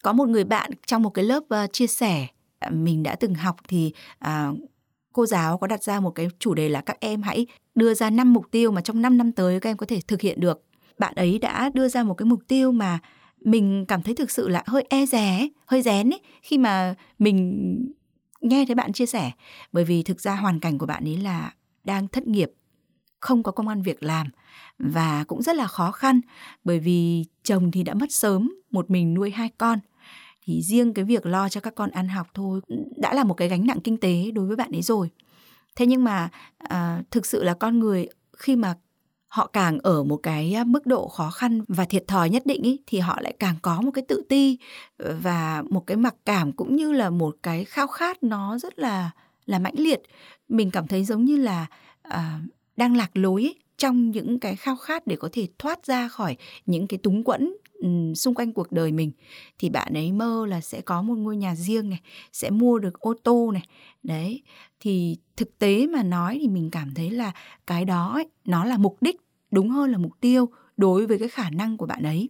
có 0.02 0.12
một 0.12 0.28
người 0.28 0.44
bạn 0.44 0.70
trong 0.86 1.02
một 1.02 1.10
cái 1.10 1.24
lớp 1.24 1.42
uh, 1.64 1.72
chia 1.72 1.86
sẻ 1.86 2.26
uh, 2.66 2.72
mình 2.72 3.02
đã 3.02 3.14
từng 3.14 3.34
học 3.34 3.56
thì 3.68 3.92
uh, 4.24 4.58
cô 5.12 5.26
giáo 5.26 5.58
có 5.58 5.66
đặt 5.66 5.82
ra 5.82 6.00
một 6.00 6.10
cái 6.10 6.28
chủ 6.38 6.54
đề 6.54 6.68
là 6.68 6.80
các 6.80 7.00
em 7.00 7.22
hãy 7.22 7.46
đưa 7.78 7.94
ra 7.94 8.10
năm 8.10 8.32
mục 8.32 8.50
tiêu 8.50 8.70
mà 8.70 8.80
trong 8.80 9.02
5 9.02 9.18
năm 9.18 9.32
tới 9.32 9.60
các 9.60 9.70
em 9.70 9.76
có 9.76 9.86
thể 9.86 10.00
thực 10.00 10.20
hiện 10.20 10.40
được. 10.40 10.64
Bạn 10.98 11.14
ấy 11.14 11.38
đã 11.38 11.70
đưa 11.74 11.88
ra 11.88 12.02
một 12.02 12.14
cái 12.14 12.26
mục 12.26 12.40
tiêu 12.48 12.72
mà 12.72 12.98
mình 13.40 13.84
cảm 13.88 14.02
thấy 14.02 14.14
thực 14.14 14.30
sự 14.30 14.48
là 14.48 14.62
hơi 14.66 14.84
e 14.88 15.06
dè 15.06 15.48
hơi 15.66 15.82
rén 15.82 16.10
ấy, 16.10 16.20
khi 16.42 16.58
mà 16.58 16.94
mình 17.18 17.92
nghe 18.40 18.64
thấy 18.66 18.74
bạn 18.74 18.92
chia 18.92 19.06
sẻ. 19.06 19.30
Bởi 19.72 19.84
vì 19.84 20.02
thực 20.02 20.20
ra 20.20 20.36
hoàn 20.36 20.60
cảnh 20.60 20.78
của 20.78 20.86
bạn 20.86 21.04
ấy 21.04 21.16
là 21.16 21.54
đang 21.84 22.08
thất 22.08 22.26
nghiệp, 22.26 22.52
không 23.20 23.42
có 23.42 23.52
công 23.52 23.68
an 23.68 23.82
việc 23.82 24.02
làm 24.02 24.26
và 24.78 25.24
cũng 25.24 25.42
rất 25.42 25.56
là 25.56 25.66
khó 25.66 25.90
khăn. 25.90 26.20
Bởi 26.64 26.78
vì 26.78 27.24
chồng 27.42 27.70
thì 27.70 27.82
đã 27.82 27.94
mất 27.94 28.12
sớm, 28.12 28.52
một 28.70 28.90
mình 28.90 29.14
nuôi 29.14 29.30
hai 29.30 29.50
con. 29.58 29.78
Thì 30.44 30.62
riêng 30.62 30.94
cái 30.94 31.04
việc 31.04 31.26
lo 31.26 31.48
cho 31.48 31.60
các 31.60 31.74
con 31.74 31.90
ăn 31.90 32.08
học 32.08 32.26
thôi 32.34 32.60
đã 32.96 33.14
là 33.14 33.24
một 33.24 33.34
cái 33.34 33.48
gánh 33.48 33.66
nặng 33.66 33.80
kinh 33.84 33.96
tế 33.96 34.30
đối 34.30 34.46
với 34.46 34.56
bạn 34.56 34.72
ấy 34.72 34.82
rồi 34.82 35.10
thế 35.78 35.86
nhưng 35.86 36.04
mà 36.04 36.28
à, 36.58 37.02
thực 37.10 37.26
sự 37.26 37.42
là 37.44 37.54
con 37.54 37.78
người 37.78 38.08
khi 38.36 38.56
mà 38.56 38.74
họ 39.28 39.46
càng 39.46 39.78
ở 39.82 40.04
một 40.04 40.16
cái 40.16 40.56
mức 40.66 40.86
độ 40.86 41.08
khó 41.08 41.30
khăn 41.30 41.60
và 41.68 41.84
thiệt 41.84 42.04
thòi 42.08 42.30
nhất 42.30 42.46
định 42.46 42.62
ý, 42.62 42.80
thì 42.86 42.98
họ 42.98 43.18
lại 43.20 43.34
càng 43.38 43.54
có 43.62 43.80
một 43.80 43.90
cái 43.94 44.04
tự 44.08 44.22
ti 44.28 44.58
và 44.98 45.62
một 45.70 45.86
cái 45.86 45.96
mặc 45.96 46.14
cảm 46.24 46.52
cũng 46.52 46.76
như 46.76 46.92
là 46.92 47.10
một 47.10 47.36
cái 47.42 47.64
khao 47.64 47.86
khát 47.86 48.22
nó 48.22 48.58
rất 48.58 48.78
là 48.78 49.10
là 49.46 49.58
mãnh 49.58 49.74
liệt. 49.78 50.02
Mình 50.48 50.70
cảm 50.70 50.86
thấy 50.86 51.04
giống 51.04 51.24
như 51.24 51.36
là 51.36 51.66
à, 52.02 52.40
đang 52.76 52.96
lạc 52.96 53.10
lối 53.14 53.42
ý, 53.42 53.54
trong 53.76 54.10
những 54.10 54.40
cái 54.40 54.56
khao 54.56 54.76
khát 54.76 55.06
để 55.06 55.16
có 55.16 55.28
thể 55.32 55.48
thoát 55.58 55.86
ra 55.86 56.08
khỏi 56.08 56.36
những 56.66 56.86
cái 56.86 56.98
túng 57.02 57.24
quẫn 57.24 57.52
Ừ, 57.82 58.14
xung 58.14 58.34
quanh 58.34 58.52
cuộc 58.52 58.72
đời 58.72 58.92
mình 58.92 59.12
thì 59.58 59.70
bạn 59.70 59.94
ấy 59.94 60.12
mơ 60.12 60.46
là 60.48 60.60
sẽ 60.60 60.80
có 60.80 61.02
một 61.02 61.14
ngôi 61.14 61.36
nhà 61.36 61.54
riêng 61.54 61.90
này 61.90 62.00
sẽ 62.32 62.50
mua 62.50 62.78
được 62.78 63.00
ô 63.00 63.14
tô 63.24 63.50
này. 63.52 63.62
Đấy 64.02 64.42
thì 64.80 65.16
thực 65.36 65.58
tế 65.58 65.86
mà 65.86 66.02
nói 66.02 66.38
thì 66.40 66.48
mình 66.48 66.70
cảm 66.70 66.94
thấy 66.94 67.10
là 67.10 67.32
cái 67.66 67.84
đó 67.84 68.12
ấy, 68.12 68.28
nó 68.44 68.64
là 68.64 68.76
mục 68.78 68.96
đích 69.00 69.16
đúng 69.50 69.70
hơn 69.70 69.92
là 69.92 69.98
mục 69.98 70.12
tiêu 70.20 70.48
đối 70.76 71.06
với 71.06 71.18
cái 71.18 71.28
khả 71.28 71.50
năng 71.50 71.76
của 71.76 71.86
bạn 71.86 72.02
ấy. 72.02 72.28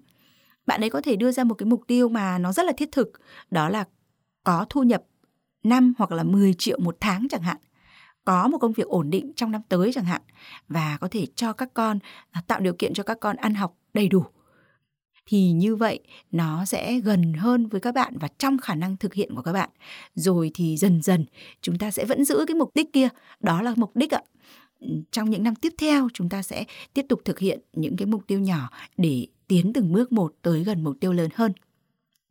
Bạn 0.66 0.80
ấy 0.80 0.90
có 0.90 1.00
thể 1.00 1.16
đưa 1.16 1.32
ra 1.32 1.44
một 1.44 1.54
cái 1.54 1.66
mục 1.66 1.82
tiêu 1.86 2.08
mà 2.08 2.38
nó 2.38 2.52
rất 2.52 2.66
là 2.66 2.72
thiết 2.76 2.92
thực 2.92 3.12
đó 3.50 3.68
là 3.68 3.84
có 4.44 4.66
thu 4.70 4.82
nhập 4.82 5.02
5 5.64 5.94
hoặc 5.98 6.12
là 6.12 6.22
10 6.22 6.54
triệu 6.54 6.78
một 6.80 6.96
tháng 7.00 7.26
chẳng 7.30 7.42
hạn 7.42 7.56
có 8.24 8.48
một 8.48 8.58
công 8.58 8.72
việc 8.72 8.86
ổn 8.86 9.10
định 9.10 9.32
trong 9.36 9.50
năm 9.50 9.60
tới 9.68 9.92
chẳng 9.94 10.04
hạn 10.04 10.22
và 10.68 10.98
có 11.00 11.08
thể 11.10 11.26
cho 11.34 11.52
các 11.52 11.74
con 11.74 11.98
à, 12.30 12.42
tạo 12.46 12.60
điều 12.60 12.72
kiện 12.72 12.94
cho 12.94 13.02
các 13.02 13.20
con 13.20 13.36
ăn 13.36 13.54
học 13.54 13.76
đầy 13.94 14.08
đủ 14.08 14.24
thì 15.30 15.50
như 15.50 15.76
vậy 15.76 16.00
nó 16.32 16.64
sẽ 16.64 17.00
gần 17.00 17.32
hơn 17.32 17.66
với 17.66 17.80
các 17.80 17.94
bạn 17.94 18.18
và 18.18 18.28
trong 18.38 18.58
khả 18.58 18.74
năng 18.74 18.96
thực 18.96 19.14
hiện 19.14 19.34
của 19.34 19.42
các 19.42 19.52
bạn. 19.52 19.70
Rồi 20.14 20.50
thì 20.54 20.76
dần 20.76 21.02
dần, 21.02 21.24
chúng 21.62 21.78
ta 21.78 21.90
sẽ 21.90 22.04
vẫn 22.04 22.24
giữ 22.24 22.44
cái 22.48 22.54
mục 22.54 22.70
đích 22.74 22.92
kia, 22.92 23.08
đó 23.40 23.62
là 23.62 23.74
mục 23.76 23.96
đích 23.96 24.14
ạ. 24.14 24.22
Trong 25.10 25.30
những 25.30 25.42
năm 25.42 25.54
tiếp 25.54 25.72
theo, 25.78 26.08
chúng 26.14 26.28
ta 26.28 26.42
sẽ 26.42 26.64
tiếp 26.94 27.06
tục 27.08 27.20
thực 27.24 27.38
hiện 27.38 27.60
những 27.72 27.96
cái 27.96 28.06
mục 28.06 28.26
tiêu 28.26 28.40
nhỏ 28.40 28.70
để 28.96 29.26
tiến 29.48 29.72
từng 29.72 29.92
bước 29.92 30.12
một 30.12 30.34
tới 30.42 30.64
gần 30.64 30.84
mục 30.84 30.96
tiêu 31.00 31.12
lớn 31.12 31.28
hơn. 31.34 31.52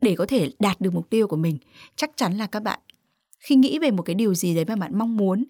Để 0.02 0.16
có 0.16 0.26
thể 0.26 0.52
đạt 0.60 0.82
được 0.82 0.94
mục 0.94 1.10
tiêu 1.10 1.28
của 1.28 1.36
mình, 1.36 1.58
chắc 1.96 2.12
chắn 2.16 2.38
là 2.38 2.48
các 2.48 2.64
bạn, 2.64 2.80
khi 3.40 3.56
nghĩ 3.56 3.80
về 3.80 3.92
một 3.92 4.04
cái 4.04 4.16
điều 4.16 4.34
gì 4.34 4.56
đấy 4.56 4.66
mà 4.66 4.76
bạn 4.76 4.98
mong 4.98 5.18
muốn 5.18 5.44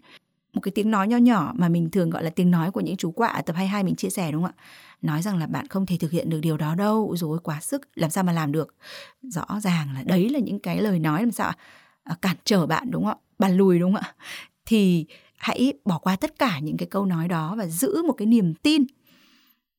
một 0.54 0.62
cái 0.62 0.72
tiếng 0.72 0.92
nói 0.92 1.08
nho 1.08 1.18
nhỏ 1.18 1.54
mà 1.56 1.70
mình 1.70 1.90
thường 1.90 2.10
gọi 2.10 2.24
là 2.24 2.30
tiếng 2.30 2.52
nói 2.52 2.72
của 2.72 2.82
những 2.82 2.98
chú 2.98 3.12
quạ 3.12 3.28
ở 3.28 3.42
tập 3.42 3.56
22 3.56 3.84
mình 3.84 3.96
chia 3.96 4.10
sẻ 4.10 4.32
đúng 4.32 4.44
không 4.44 4.52
ạ? 4.58 4.64
Nói 5.02 5.22
rằng 5.22 5.38
là 5.38 5.48
bạn 5.48 5.68
không 5.68 5.86
thể 5.86 5.98
thực 5.98 6.12
hiện 6.12 6.30
được 6.30 6.40
điều 6.42 6.58
đó 6.58 6.76
đâu, 6.76 7.16
rồi 7.18 7.40
quá 7.44 7.60
sức, 7.62 7.90
làm 7.96 8.10
sao 8.10 8.24
mà 8.24 8.34
làm 8.34 8.52
được. 8.52 8.76
Rõ 9.22 9.46
ràng 9.62 9.94
là 9.94 10.04
đấy 10.04 10.30
là 10.30 10.40
những 10.40 10.60
cái 10.60 10.82
lời 10.82 11.00
nói 11.00 11.22
làm 11.22 11.32
sao 11.32 11.52
à, 12.04 12.16
cản 12.22 12.36
trở 12.44 12.66
bạn 12.66 12.92
đúng 12.92 13.04
không 13.04 13.12
ạ? 13.12 13.24
bạn 13.40 13.58
lùi 13.58 13.80
đúng 13.80 13.94
không 13.94 14.02
ạ? 14.04 14.14
Thì 14.66 15.06
hãy 15.38 15.74
bỏ 15.86 15.98
qua 15.98 16.16
tất 16.16 16.40
cả 16.40 16.60
những 16.60 16.78
cái 16.78 16.88
câu 16.88 17.06
nói 17.06 17.28
đó 17.28 17.56
và 17.58 17.68
giữ 17.68 18.04
một 18.08 18.14
cái 18.14 18.26
niềm 18.26 18.54
tin 18.54 18.84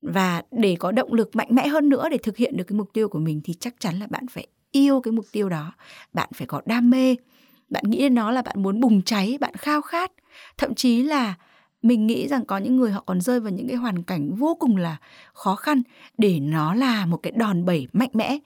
và 0.01 0.43
để 0.51 0.75
có 0.79 0.91
động 0.91 1.13
lực 1.13 1.35
mạnh 1.35 1.47
mẽ 1.51 1.67
hơn 1.67 1.89
nữa 1.89 2.09
để 2.11 2.17
thực 2.17 2.37
hiện 2.37 2.57
được 2.57 2.63
cái 2.63 2.77
mục 2.77 2.89
tiêu 2.93 3.09
của 3.09 3.19
mình 3.19 3.41
thì 3.43 3.53
chắc 3.53 3.75
chắn 3.79 3.99
là 3.99 4.07
bạn 4.07 4.27
phải 4.27 4.47
yêu 4.71 5.01
cái 5.01 5.11
mục 5.11 5.25
tiêu 5.31 5.49
đó 5.49 5.73
bạn 6.13 6.29
phải 6.35 6.47
có 6.47 6.61
đam 6.65 6.89
mê 6.89 7.15
bạn 7.69 7.83
nghĩ 7.87 7.99
đến 7.99 8.15
nó 8.15 8.31
là 8.31 8.41
bạn 8.41 8.63
muốn 8.63 8.79
bùng 8.79 9.01
cháy, 9.01 9.37
bạn 9.41 9.53
khao 9.55 9.81
khát. 9.81 10.11
Thậm 10.57 10.75
chí 10.75 11.03
là 11.03 11.35
mình 11.81 12.07
nghĩ 12.07 12.27
rằng 12.27 12.45
có 12.45 12.57
những 12.57 12.75
người 12.75 12.91
họ 12.91 13.03
còn 13.05 13.21
rơi 13.21 13.39
vào 13.39 13.51
những 13.51 13.67
cái 13.67 13.77
hoàn 13.77 14.03
cảnh 14.03 14.35
vô 14.35 14.57
cùng 14.59 14.77
là 14.77 14.97
khó 15.33 15.55
khăn 15.55 15.81
để 16.17 16.39
nó 16.39 16.73
là 16.73 17.05
một 17.05 17.17
cái 17.17 17.31
đòn 17.35 17.65
bẩy 17.65 17.87
mạnh 17.93 18.09
mẽ, 18.13 18.37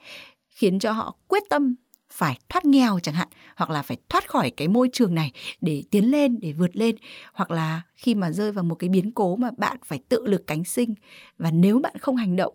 khiến 0.48 0.78
cho 0.78 0.92
họ 0.92 1.16
quyết 1.28 1.42
tâm 1.50 1.74
phải 2.12 2.38
thoát 2.48 2.64
nghèo 2.64 2.98
chẳng 3.02 3.14
hạn, 3.14 3.28
hoặc 3.56 3.70
là 3.70 3.82
phải 3.82 3.96
thoát 4.08 4.28
khỏi 4.28 4.50
cái 4.50 4.68
môi 4.68 4.88
trường 4.92 5.14
này 5.14 5.32
để 5.60 5.84
tiến 5.90 6.10
lên, 6.10 6.40
để 6.40 6.52
vượt 6.52 6.76
lên. 6.76 6.96
Hoặc 7.32 7.50
là 7.50 7.82
khi 7.94 8.14
mà 8.14 8.30
rơi 8.30 8.52
vào 8.52 8.64
một 8.64 8.74
cái 8.74 8.90
biến 8.90 9.12
cố 9.12 9.36
mà 9.36 9.50
bạn 9.56 9.76
phải 9.84 9.98
tự 10.08 10.26
lực 10.26 10.46
cánh 10.46 10.64
sinh. 10.64 10.94
Và 11.38 11.50
nếu 11.50 11.78
bạn 11.78 11.94
không 12.00 12.16
hành 12.16 12.36
động, 12.36 12.54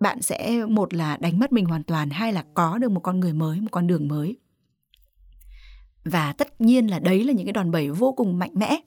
bạn 0.00 0.22
sẽ, 0.22 0.64
một 0.68 0.94
là 0.94 1.16
đánh 1.16 1.38
mất 1.38 1.52
mình 1.52 1.64
hoàn 1.64 1.82
toàn, 1.82 2.10
hai 2.10 2.32
là 2.32 2.44
có 2.54 2.78
được 2.78 2.90
một 2.90 3.00
con 3.00 3.20
người 3.20 3.32
mới, 3.32 3.60
một 3.60 3.68
con 3.70 3.86
đường 3.86 4.08
mới 4.08 4.36
và 6.04 6.32
tất 6.32 6.60
nhiên 6.60 6.86
là 6.86 6.98
đấy 6.98 7.24
là 7.24 7.32
những 7.32 7.46
cái 7.46 7.52
đòn 7.52 7.70
bẩy 7.70 7.90
vô 7.90 8.12
cùng 8.12 8.38
mạnh 8.38 8.52
mẽ. 8.54 8.80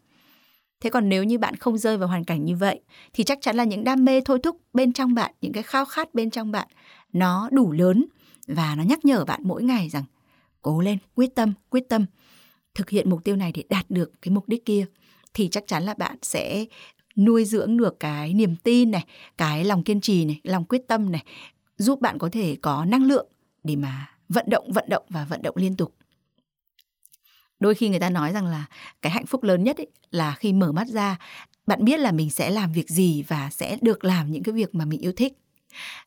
Thế 0.80 0.90
còn 0.90 1.10
nếu 1.10 1.24
như 1.24 1.38
bạn 1.38 1.56
không 1.56 1.78
rơi 1.78 1.98
vào 1.98 2.08
hoàn 2.08 2.24
cảnh 2.24 2.46
như 2.46 2.56
vậy, 2.56 2.82
thì 3.14 3.24
chắc 3.24 3.38
chắn 3.42 3.56
là 3.56 3.64
những 3.64 3.84
đam 3.84 4.06
mê 4.06 4.22
thôi 4.22 4.40
thúc 4.44 4.62
bên 4.74 4.94
trong 4.94 5.14
bạn, 5.14 5.34
những 5.42 5.54
cái 5.54 5.64
khao 5.64 5.86
khát 5.86 6.14
bên 6.14 6.30
trong 6.30 6.52
bạn, 6.52 6.68
nó 7.14 7.50
đủ 7.52 7.72
lớn. 7.72 8.06
Và 8.48 8.76
nó 8.76 8.84
nhắc 8.84 9.06
nhở 9.06 9.26
bạn 9.26 9.42
mỗi 9.44 9.64
ngày 9.64 9.90
rằng, 9.90 10.04
cố 10.62 10.82
lên, 10.82 10.98
quyết 11.16 11.36
tâm 11.36 11.54
quyết 11.70 11.84
tâm. 11.90 12.06
Thực 12.76 12.90
hiện 12.90 13.10
mục 13.10 13.24
tiêu 13.24 13.36
này 13.36 13.52
để 13.52 13.64
đạt 13.70 13.90
được 13.90 14.12
cái 14.22 14.32
mục 14.34 14.48
đích 14.48 14.66
kia, 14.66 14.86
thì 15.34 15.48
chắc 15.48 15.68
chắn 15.68 15.84
là 15.84 15.94
bạn 15.94 16.18
sẽ 16.22 16.66
nuôi 17.16 17.46
dưỡng 17.46 17.78
được 17.78 18.00
cái 18.00 18.34
niềm 18.34 18.56
tin 18.64 18.92
này, 18.92 19.06
cái 19.38 19.66
lòng 19.66 19.84
kiên 19.84 20.02
trì 20.02 20.26
này, 20.26 20.40
lòng 20.44 20.66
quyết 20.66 20.88
tâm 20.88 21.12
này, 21.12 21.24
giúp 21.78 22.02
bạn 22.02 22.18
có 22.18 22.30
thể 22.32 22.58
có 22.62 22.86
năng 22.86 23.04
lượng 23.04 23.28
để 23.64 23.76
mà 23.76 24.10
vận 24.30 24.46
động 24.50 24.72
vận 24.72 24.86
động 24.90 25.06
và 25.10 25.26
vận 25.26 25.42
động 25.42 25.56
liên 25.58 25.76
tục 25.76 25.94
đôi 27.60 27.76
khi 27.76 27.90
người 27.90 28.00
ta 28.00 28.10
nói 28.10 28.34
rằng 28.34 28.46
là 28.46 28.66
cái 29.02 29.12
hạnh 29.12 29.26
phúc 29.26 29.44
lớn 29.44 29.64
nhất 29.64 29.78
ấy 29.78 29.88
là 30.12 30.36
khi 30.40 30.54
mở 30.54 30.72
mắt 30.72 30.88
ra 30.88 31.18
bạn 31.68 31.86
biết 31.86 32.00
là 32.00 32.12
mình 32.12 32.30
sẽ 32.30 32.50
làm 32.50 32.72
việc 32.72 32.90
gì 32.90 33.24
và 33.28 33.50
sẽ 33.52 33.78
được 33.82 34.04
làm 34.04 34.32
những 34.32 34.44
cái 34.44 34.54
việc 34.54 34.76
mà 34.76 34.86
mình 34.86 35.00
yêu 35.00 35.12
thích. 35.12 35.34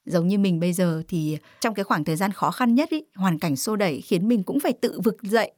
Giống 0.04 0.28
như 0.28 0.38
mình 0.38 0.60
bây 0.60 0.72
giờ 0.72 1.02
thì 1.08 1.38
trong 1.60 1.74
cái 1.74 1.84
khoảng 1.84 2.04
thời 2.04 2.16
gian 2.16 2.32
khó 2.32 2.50
khăn 2.50 2.74
nhất 2.74 2.90
ý, 2.90 3.02
hoàn 3.14 3.38
cảnh 3.38 3.56
xô 3.56 3.76
đẩy 3.76 4.00
khiến 4.00 4.28
mình 4.28 4.42
cũng 4.42 4.60
phải 4.60 4.72
tự 4.72 5.00
vực 5.04 5.16
dậy. 5.22 5.52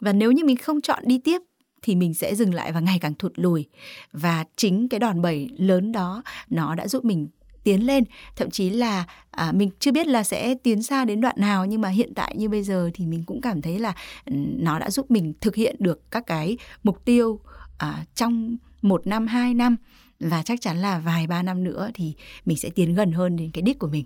Và 0.00 0.12
nếu 0.12 0.32
như 0.32 0.44
mình 0.44 0.56
không 0.56 0.80
chọn 0.80 1.02
đi 1.06 1.18
tiếp 1.18 1.38
thì 1.82 1.94
mình 1.94 2.14
sẽ 2.14 2.34
dừng 2.34 2.54
lại 2.54 2.72
và 2.72 2.80
ngày 2.80 2.98
càng 2.98 3.14
thụt 3.14 3.32
lùi. 3.36 3.66
Và 4.12 4.44
chính 4.56 4.88
cái 4.88 5.00
đòn 5.00 5.22
bẩy 5.22 5.48
lớn 5.58 5.92
đó 5.92 6.22
nó 6.50 6.74
đã 6.74 6.88
giúp 6.88 7.04
mình 7.04 7.28
tiến 7.66 7.86
lên. 7.86 8.04
Thậm 8.36 8.50
chí 8.50 8.70
là 8.70 9.04
à, 9.30 9.52
mình 9.52 9.70
chưa 9.78 9.92
biết 9.92 10.06
là 10.06 10.24
sẽ 10.24 10.54
tiến 10.54 10.82
xa 10.82 11.04
đến 11.04 11.20
đoạn 11.20 11.34
nào 11.38 11.66
nhưng 11.66 11.80
mà 11.80 11.88
hiện 11.88 12.14
tại 12.14 12.34
như 12.36 12.48
bây 12.48 12.62
giờ 12.62 12.90
thì 12.94 13.06
mình 13.06 13.22
cũng 13.26 13.40
cảm 13.40 13.62
thấy 13.62 13.78
là 13.78 13.94
ừ, 14.24 14.32
nó 14.36 14.78
đã 14.78 14.90
giúp 14.90 15.10
mình 15.10 15.32
thực 15.40 15.54
hiện 15.56 15.76
được 15.78 16.10
các 16.10 16.26
cái 16.26 16.58
mục 16.82 17.04
tiêu 17.04 17.40
à, 17.78 18.04
trong 18.14 18.56
một 18.82 19.06
năm 19.06 19.26
hai 19.26 19.54
năm 19.54 19.76
và 20.20 20.42
chắc 20.42 20.60
chắn 20.60 20.76
là 20.76 20.98
vài 20.98 21.26
ba 21.26 21.42
năm 21.42 21.64
nữa 21.64 21.90
thì 21.94 22.14
mình 22.44 22.56
sẽ 22.56 22.70
tiến 22.70 22.94
gần 22.94 23.12
hơn 23.12 23.36
đến 23.36 23.50
cái 23.50 23.62
đích 23.62 23.78
của 23.78 23.88
mình. 23.88 24.04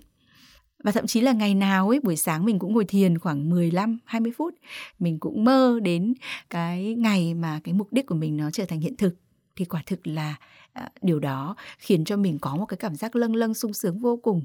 Và 0.83 0.91
thậm 0.91 1.07
chí 1.07 1.21
là 1.21 1.31
ngày 1.31 1.55
nào 1.55 1.89
ấy 1.89 1.99
buổi 1.99 2.15
sáng 2.15 2.45
mình 2.45 2.59
cũng 2.59 2.73
ngồi 2.73 2.85
thiền 2.85 3.17
khoảng 3.17 3.49
15 3.49 3.99
20 4.05 4.31
phút. 4.37 4.55
Mình 4.99 5.19
cũng 5.19 5.43
mơ 5.43 5.79
đến 5.83 6.13
cái 6.49 6.95
ngày 6.97 7.33
mà 7.33 7.59
cái 7.63 7.73
mục 7.73 7.87
đích 7.93 8.05
của 8.05 8.15
mình 8.15 8.37
nó 8.37 8.51
trở 8.51 8.65
thành 8.65 8.79
hiện 8.79 8.95
thực 8.97 9.15
thì 9.55 9.65
quả 9.65 9.83
thực 9.85 10.07
là 10.07 10.35
à, 10.73 10.89
điều 11.01 11.19
đó 11.19 11.55
khiến 11.77 12.05
cho 12.05 12.17
mình 12.17 12.39
có 12.39 12.55
một 12.55 12.65
cái 12.65 12.77
cảm 12.77 12.95
giác 12.95 13.15
lâng 13.15 13.35
lâng, 13.35 13.53
sung 13.53 13.73
sướng 13.73 13.99
vô 13.99 14.19
cùng 14.23 14.43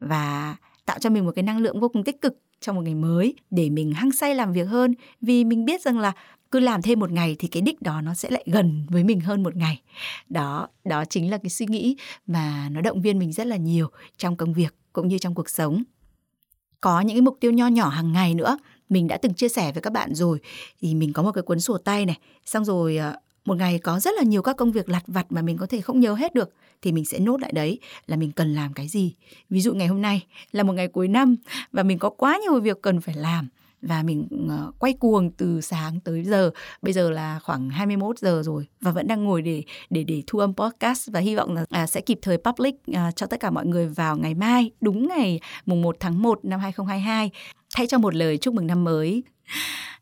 và 0.00 0.56
tạo 0.86 0.98
cho 0.98 1.10
mình 1.10 1.24
một 1.24 1.32
cái 1.34 1.42
năng 1.42 1.58
lượng 1.58 1.80
vô 1.80 1.88
cùng 1.88 2.04
tích 2.04 2.20
cực 2.20 2.38
trong 2.60 2.76
một 2.76 2.82
ngày 2.82 2.94
mới 2.94 3.34
để 3.50 3.70
mình 3.70 3.92
hăng 3.92 4.12
say 4.12 4.34
làm 4.34 4.52
việc 4.52 4.68
hơn. 4.68 4.94
Vì 5.20 5.44
mình 5.44 5.64
biết 5.64 5.82
rằng 5.82 5.98
là 5.98 6.12
cứ 6.50 6.60
làm 6.60 6.82
thêm 6.82 7.00
một 7.00 7.12
ngày 7.12 7.36
thì 7.38 7.48
cái 7.48 7.62
đích 7.62 7.82
đó 7.82 8.00
nó 8.00 8.14
sẽ 8.14 8.30
lại 8.30 8.44
gần 8.46 8.86
với 8.88 9.04
mình 9.04 9.20
hơn 9.20 9.42
một 9.42 9.56
ngày. 9.56 9.82
Đó 10.28 10.68
đó 10.84 11.04
chính 11.04 11.30
là 11.30 11.38
cái 11.38 11.50
suy 11.50 11.66
nghĩ 11.66 11.96
mà 12.26 12.68
nó 12.72 12.80
động 12.80 13.02
viên 13.02 13.18
mình 13.18 13.32
rất 13.32 13.46
là 13.46 13.56
nhiều 13.56 13.90
trong 14.16 14.36
công 14.36 14.52
việc 14.52 14.74
cũng 14.92 15.08
như 15.08 15.18
trong 15.18 15.34
cuộc 15.34 15.48
sống. 15.48 15.82
Có 16.80 17.00
những 17.00 17.16
cái 17.16 17.22
mục 17.22 17.36
tiêu 17.40 17.52
nho 17.52 17.66
nhỏ 17.66 17.88
hàng 17.88 18.12
ngày 18.12 18.34
nữa, 18.34 18.58
mình 18.88 19.08
đã 19.08 19.16
từng 19.16 19.34
chia 19.34 19.48
sẻ 19.48 19.72
với 19.72 19.82
các 19.82 19.92
bạn 19.92 20.14
rồi. 20.14 20.40
Thì 20.80 20.94
mình 20.94 21.12
có 21.12 21.22
một 21.22 21.32
cái 21.32 21.42
cuốn 21.42 21.60
sổ 21.60 21.78
tay 21.78 22.06
này, 22.06 22.18
xong 22.44 22.64
rồi 22.64 22.96
ờ, 22.96 23.16
một 23.48 23.54
ngày 23.54 23.78
có 23.78 24.00
rất 24.00 24.14
là 24.16 24.22
nhiều 24.22 24.42
các 24.42 24.56
công 24.56 24.72
việc 24.72 24.88
lặt 24.88 25.02
vặt 25.06 25.26
mà 25.30 25.42
mình 25.42 25.56
có 25.56 25.66
thể 25.66 25.80
không 25.80 26.00
nhớ 26.00 26.14
hết 26.14 26.34
được 26.34 26.52
thì 26.82 26.92
mình 26.92 27.04
sẽ 27.04 27.18
nốt 27.18 27.40
lại 27.40 27.52
đấy 27.52 27.80
là 28.06 28.16
mình 28.16 28.32
cần 28.32 28.54
làm 28.54 28.72
cái 28.72 28.88
gì. 28.88 29.14
Ví 29.50 29.60
dụ 29.60 29.74
ngày 29.74 29.86
hôm 29.86 30.02
nay 30.02 30.26
là 30.52 30.62
một 30.62 30.72
ngày 30.72 30.88
cuối 30.88 31.08
năm 31.08 31.36
và 31.72 31.82
mình 31.82 31.98
có 31.98 32.10
quá 32.10 32.38
nhiều 32.42 32.60
việc 32.60 32.82
cần 32.82 33.00
phải 33.00 33.14
làm 33.14 33.48
và 33.82 34.02
mình 34.02 34.28
ờ, 34.48 34.72
quay 34.78 34.92
cuồng 34.92 35.30
từ 35.30 35.60
sáng 35.60 36.00
tới 36.00 36.24
giờ. 36.24 36.50
Bây 36.82 36.92
giờ 36.92 37.10
là 37.10 37.38
khoảng 37.38 37.70
21 37.70 38.18
giờ 38.18 38.42
rồi 38.44 38.66
và 38.80 38.90
vẫn 38.90 39.06
đang 39.06 39.24
ngồi 39.24 39.42
để 39.42 39.62
để 39.90 40.02
để 40.02 40.22
thu 40.26 40.38
âm 40.38 40.54
podcast 40.54 41.10
và 41.12 41.20
hy 41.20 41.36
vọng 41.36 41.54
là 41.54 41.64
à, 41.70 41.86
sẽ 41.86 42.00
kịp 42.00 42.18
thời 42.22 42.38
public 42.38 42.74
à, 42.92 43.10
cho 43.16 43.26
tất 43.26 43.40
cả 43.40 43.50
mọi 43.50 43.66
người 43.66 43.88
vào 43.88 44.16
ngày 44.16 44.34
mai 44.34 44.70
đúng 44.80 45.08
ngày 45.08 45.40
mùng 45.66 45.82
1 45.82 45.96
tháng 46.00 46.22
1 46.22 46.44
năm 46.44 46.60
2022 46.60 47.30
thay 47.74 47.86
cho 47.86 47.98
một 47.98 48.14
lời 48.14 48.38
chúc 48.38 48.54
mừng 48.54 48.66
năm 48.66 48.84
mới. 48.84 49.22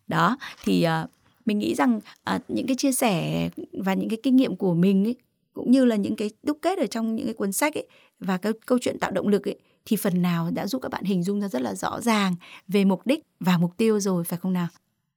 Đó 0.09 0.37
thì 0.64 0.82
ờ, 0.82 1.06
mình 1.46 1.59
nghĩ 1.59 1.74
rằng 1.74 2.00
à, 2.24 2.40
những 2.48 2.66
cái 2.66 2.76
chia 2.76 2.92
sẻ 2.92 3.48
và 3.72 3.94
những 3.94 4.09
cái 4.09 4.18
kinh 4.22 4.37
nghiệm 4.37 4.56
của 4.56 4.74
mình 4.74 5.04
ấy, 5.04 5.16
cũng 5.52 5.70
như 5.70 5.85
là 5.85 5.96
những 5.96 6.16
cái 6.16 6.30
đúc 6.42 6.59
kết 6.62 6.78
ở 6.78 6.87
trong 6.87 7.16
những 7.16 7.26
cái 7.26 7.35
cuốn 7.35 7.52
sách 7.52 7.74
ấy 7.74 7.87
và 8.20 8.37
cái 8.37 8.52
câu 8.66 8.78
chuyện 8.80 8.98
tạo 8.98 9.11
động 9.11 9.28
lực 9.28 9.48
ấy 9.48 9.59
thì 9.85 9.96
phần 9.96 10.22
nào 10.22 10.50
đã 10.50 10.66
giúp 10.66 10.82
các 10.82 10.88
bạn 10.88 11.04
hình 11.04 11.22
dung 11.22 11.40
ra 11.40 11.48
rất 11.48 11.62
là 11.62 11.74
rõ 11.74 12.00
ràng 12.00 12.35
về 12.68 12.85
mục 12.85 13.06
đích 13.06 13.22
và 13.40 13.59
mục 13.59 13.76
tiêu 13.76 14.00
rồi 14.00 14.24
phải 14.24 14.38
không 14.38 14.52
nào? 14.52 14.68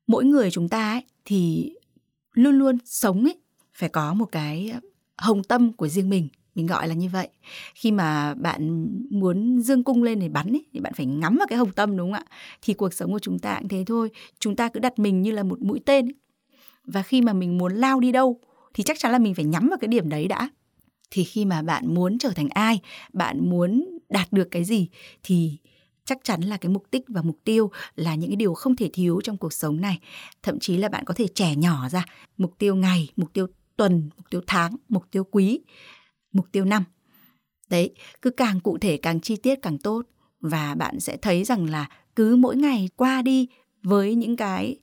Mỗi 0.07 0.25
người 0.25 0.51
chúng 0.51 0.69
ta 0.69 0.91
ấy 0.91 1.03
thì 1.25 1.73
luôn 2.33 2.55
luôn 2.55 2.77
sống 2.85 3.23
ấy 3.23 3.37
phải 3.73 3.89
có 3.89 4.13
một 4.13 4.31
cái 4.31 4.73
hồng 5.17 5.43
tâm 5.43 5.73
của 5.73 5.87
riêng 5.87 6.09
mình 6.09 6.27
mình 6.55 6.67
gọi 6.67 6.87
là 6.87 6.93
như 6.93 7.09
vậy. 7.09 7.29
Khi 7.75 7.91
mà 7.91 8.33
bạn 8.33 8.87
muốn 9.09 9.61
dương 9.61 9.83
cung 9.83 10.03
lên 10.03 10.19
để 10.19 10.29
bắn 10.29 10.47
ấy, 10.47 10.65
thì 10.73 10.79
bạn 10.79 10.93
phải 10.93 11.05
ngắm 11.05 11.37
vào 11.37 11.47
cái 11.47 11.57
hồng 11.57 11.71
tâm 11.71 11.97
đúng 11.97 12.11
không 12.11 12.21
ạ? 12.29 12.37
Thì 12.61 12.73
cuộc 12.73 12.93
sống 12.93 13.11
của 13.11 13.19
chúng 13.19 13.39
ta 13.39 13.57
cũng 13.59 13.67
thế 13.67 13.83
thôi. 13.87 14.09
Chúng 14.39 14.55
ta 14.55 14.69
cứ 14.69 14.79
đặt 14.79 14.99
mình 14.99 15.21
như 15.21 15.31
là 15.31 15.43
một 15.43 15.61
mũi 15.61 15.79
tên 15.85 16.05
ấy. 16.05 16.15
và 16.83 17.01
khi 17.01 17.21
mà 17.21 17.33
mình 17.33 17.57
muốn 17.57 17.73
lao 17.73 17.99
đi 17.99 18.11
đâu 18.11 18.39
thì 18.73 18.83
chắc 18.83 18.99
chắn 18.99 19.11
là 19.11 19.19
mình 19.19 19.35
phải 19.35 19.45
nhắm 19.45 19.67
vào 19.69 19.77
cái 19.81 19.87
điểm 19.87 20.09
đấy 20.09 20.27
đã. 20.27 20.49
Thì 21.11 21.23
khi 21.23 21.45
mà 21.45 21.61
bạn 21.61 21.93
muốn 21.93 22.17
trở 22.17 22.29
thành 22.29 22.49
ai 22.49 22.79
bạn 23.13 23.49
muốn 23.49 23.99
đạt 24.09 24.33
được 24.33 24.47
cái 24.51 24.63
gì 24.63 24.87
thì 25.23 25.57
chắc 26.05 26.17
chắn 26.23 26.41
là 26.41 26.57
cái 26.57 26.69
mục 26.71 26.83
đích 26.91 27.03
và 27.07 27.21
mục 27.21 27.39
tiêu 27.43 27.71
là 27.95 28.15
những 28.15 28.29
cái 28.29 28.35
điều 28.35 28.53
không 28.53 28.75
thể 28.75 28.89
thiếu 28.93 29.21
trong 29.23 29.37
cuộc 29.37 29.53
sống 29.53 29.81
này. 29.81 29.99
Thậm 30.43 30.59
chí 30.59 30.77
là 30.77 30.89
bạn 30.89 31.05
có 31.05 31.13
thể 31.13 31.27
trẻ 31.27 31.55
nhỏ 31.55 31.89
ra 31.89 32.05
mục 32.37 32.55
tiêu 32.57 32.75
ngày 32.75 33.09
mục 33.15 33.33
tiêu 33.33 33.47
tuần 33.77 34.09
mục 34.17 34.29
tiêu 34.29 34.41
tháng 34.47 34.75
mục 34.89 35.03
tiêu 35.11 35.23
quý 35.23 35.59
mục 36.31 36.45
tiêu 36.51 36.65
năm. 36.65 36.83
Đấy, 37.69 37.93
cứ 38.21 38.29
càng 38.29 38.59
cụ 38.59 38.77
thể, 38.77 38.97
càng 38.97 39.21
chi 39.21 39.35
tiết, 39.35 39.55
càng 39.61 39.77
tốt. 39.77 40.01
Và 40.41 40.75
bạn 40.75 40.99
sẽ 40.99 41.17
thấy 41.17 41.43
rằng 41.43 41.69
là 41.69 41.89
cứ 42.15 42.35
mỗi 42.35 42.55
ngày 42.55 42.89
qua 42.95 43.21
đi 43.21 43.47
với 43.83 44.15
những 44.15 44.35
cái 44.35 44.77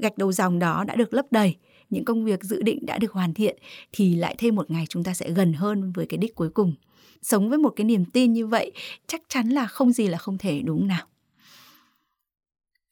gạch 0.00 0.18
đầu 0.18 0.32
dòng 0.32 0.58
đó 0.58 0.84
đã 0.84 0.96
được 0.96 1.14
lấp 1.14 1.26
đầy, 1.30 1.56
những 1.90 2.04
công 2.04 2.24
việc 2.24 2.44
dự 2.44 2.62
định 2.62 2.86
đã 2.86 2.98
được 2.98 3.12
hoàn 3.12 3.34
thiện, 3.34 3.58
thì 3.92 4.14
lại 4.14 4.34
thêm 4.38 4.54
một 4.54 4.70
ngày 4.70 4.86
chúng 4.88 5.04
ta 5.04 5.14
sẽ 5.14 5.30
gần 5.30 5.52
hơn 5.52 5.92
với 5.92 6.06
cái 6.06 6.18
đích 6.18 6.34
cuối 6.34 6.50
cùng. 6.50 6.74
Sống 7.22 7.48
với 7.48 7.58
một 7.58 7.72
cái 7.76 7.84
niềm 7.84 8.04
tin 8.04 8.32
như 8.32 8.46
vậy, 8.46 8.72
chắc 9.06 9.22
chắn 9.28 9.48
là 9.48 9.66
không 9.66 9.92
gì 9.92 10.06
là 10.06 10.18
không 10.18 10.38
thể, 10.38 10.60
đúng 10.64 10.86
nào? 10.86 11.06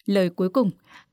Lời 0.06 0.30
cuối 0.30 0.48
cùng 0.48 0.70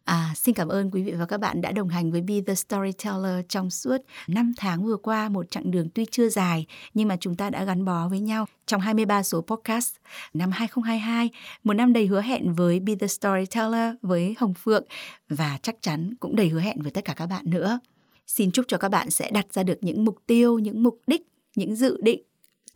À, 0.07 0.33
xin 0.35 0.55
cảm 0.55 0.67
ơn 0.67 0.91
quý 0.91 1.03
vị 1.03 1.11
và 1.11 1.25
các 1.25 1.37
bạn 1.37 1.61
đã 1.61 1.71
đồng 1.71 1.89
hành 1.89 2.11
với 2.11 2.21
Be 2.21 2.41
The 2.47 2.55
Storyteller 2.55 3.45
trong 3.49 3.69
suốt 3.69 3.97
5 4.27 4.53
tháng 4.57 4.85
vừa 4.85 4.97
qua, 4.97 5.29
một 5.29 5.51
chặng 5.51 5.71
đường 5.71 5.89
tuy 5.89 6.05
chưa 6.11 6.29
dài 6.29 6.65
nhưng 6.93 7.07
mà 7.07 7.17
chúng 7.19 7.35
ta 7.35 7.49
đã 7.49 7.63
gắn 7.63 7.85
bó 7.85 8.07
với 8.07 8.19
nhau 8.19 8.45
trong 8.65 8.81
23 8.81 9.23
số 9.23 9.41
podcast 9.41 9.95
năm 10.33 10.51
2022, 10.51 11.29
một 11.63 11.73
năm 11.73 11.93
đầy 11.93 12.07
hứa 12.07 12.21
hẹn 12.21 12.53
với 12.53 12.79
Be 12.79 12.95
The 12.95 13.07
Storyteller 13.07 13.95
với 14.01 14.35
Hồng 14.37 14.53
Phượng 14.53 14.83
và 15.29 15.59
chắc 15.61 15.75
chắn 15.81 16.13
cũng 16.19 16.35
đầy 16.35 16.49
hứa 16.49 16.59
hẹn 16.59 16.81
với 16.81 16.91
tất 16.91 17.05
cả 17.05 17.13
các 17.13 17.25
bạn 17.25 17.45
nữa. 17.49 17.79
Xin 18.27 18.51
chúc 18.51 18.65
cho 18.67 18.77
các 18.77 18.89
bạn 18.89 19.09
sẽ 19.09 19.31
đặt 19.31 19.53
ra 19.53 19.63
được 19.63 19.77
những 19.81 20.05
mục 20.05 20.17
tiêu, 20.27 20.59
những 20.59 20.83
mục 20.83 20.99
đích, 21.07 21.27
những 21.55 21.75
dự 21.75 21.97
định 22.01 22.21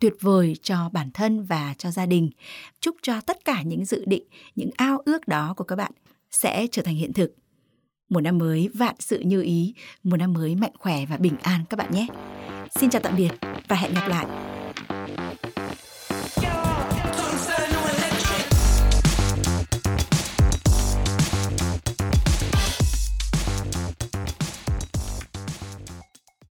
tuyệt 0.02 0.14
vời 0.20 0.56
cho 0.62 0.90
bản 0.92 1.10
thân 1.14 1.44
và 1.44 1.74
cho 1.78 1.90
gia 1.90 2.06
đình. 2.06 2.30
Chúc 2.80 2.96
cho 3.02 3.20
tất 3.20 3.44
cả 3.44 3.62
những 3.62 3.84
dự 3.84 4.04
định, 4.06 4.24
những 4.56 4.70
ao 4.76 5.02
ước 5.04 5.28
đó 5.28 5.54
của 5.56 5.64
các 5.64 5.76
bạn 5.76 5.92
sẽ 6.32 6.66
trở 6.72 6.82
thành 6.82 6.94
hiện 6.94 7.12
thực. 7.12 7.34
một 8.08 8.20
năm 8.20 8.38
mới 8.38 8.68
vạn 8.74 8.94
sự 8.98 9.18
như 9.18 9.42
ý, 9.42 9.74
một 10.02 10.16
năm 10.16 10.32
mới 10.32 10.54
mạnh 10.54 10.72
khỏe 10.78 11.06
và 11.06 11.16
bình 11.16 11.36
an 11.42 11.64
các 11.70 11.76
bạn 11.76 11.92
nhé. 11.92 12.06
Xin 12.80 12.90
chào 12.90 13.02
tạm 13.02 13.16
biệt 13.16 13.30
và 13.68 13.76
hẹn 13.76 13.94
gặp 13.94 14.08
lại. 14.08 14.51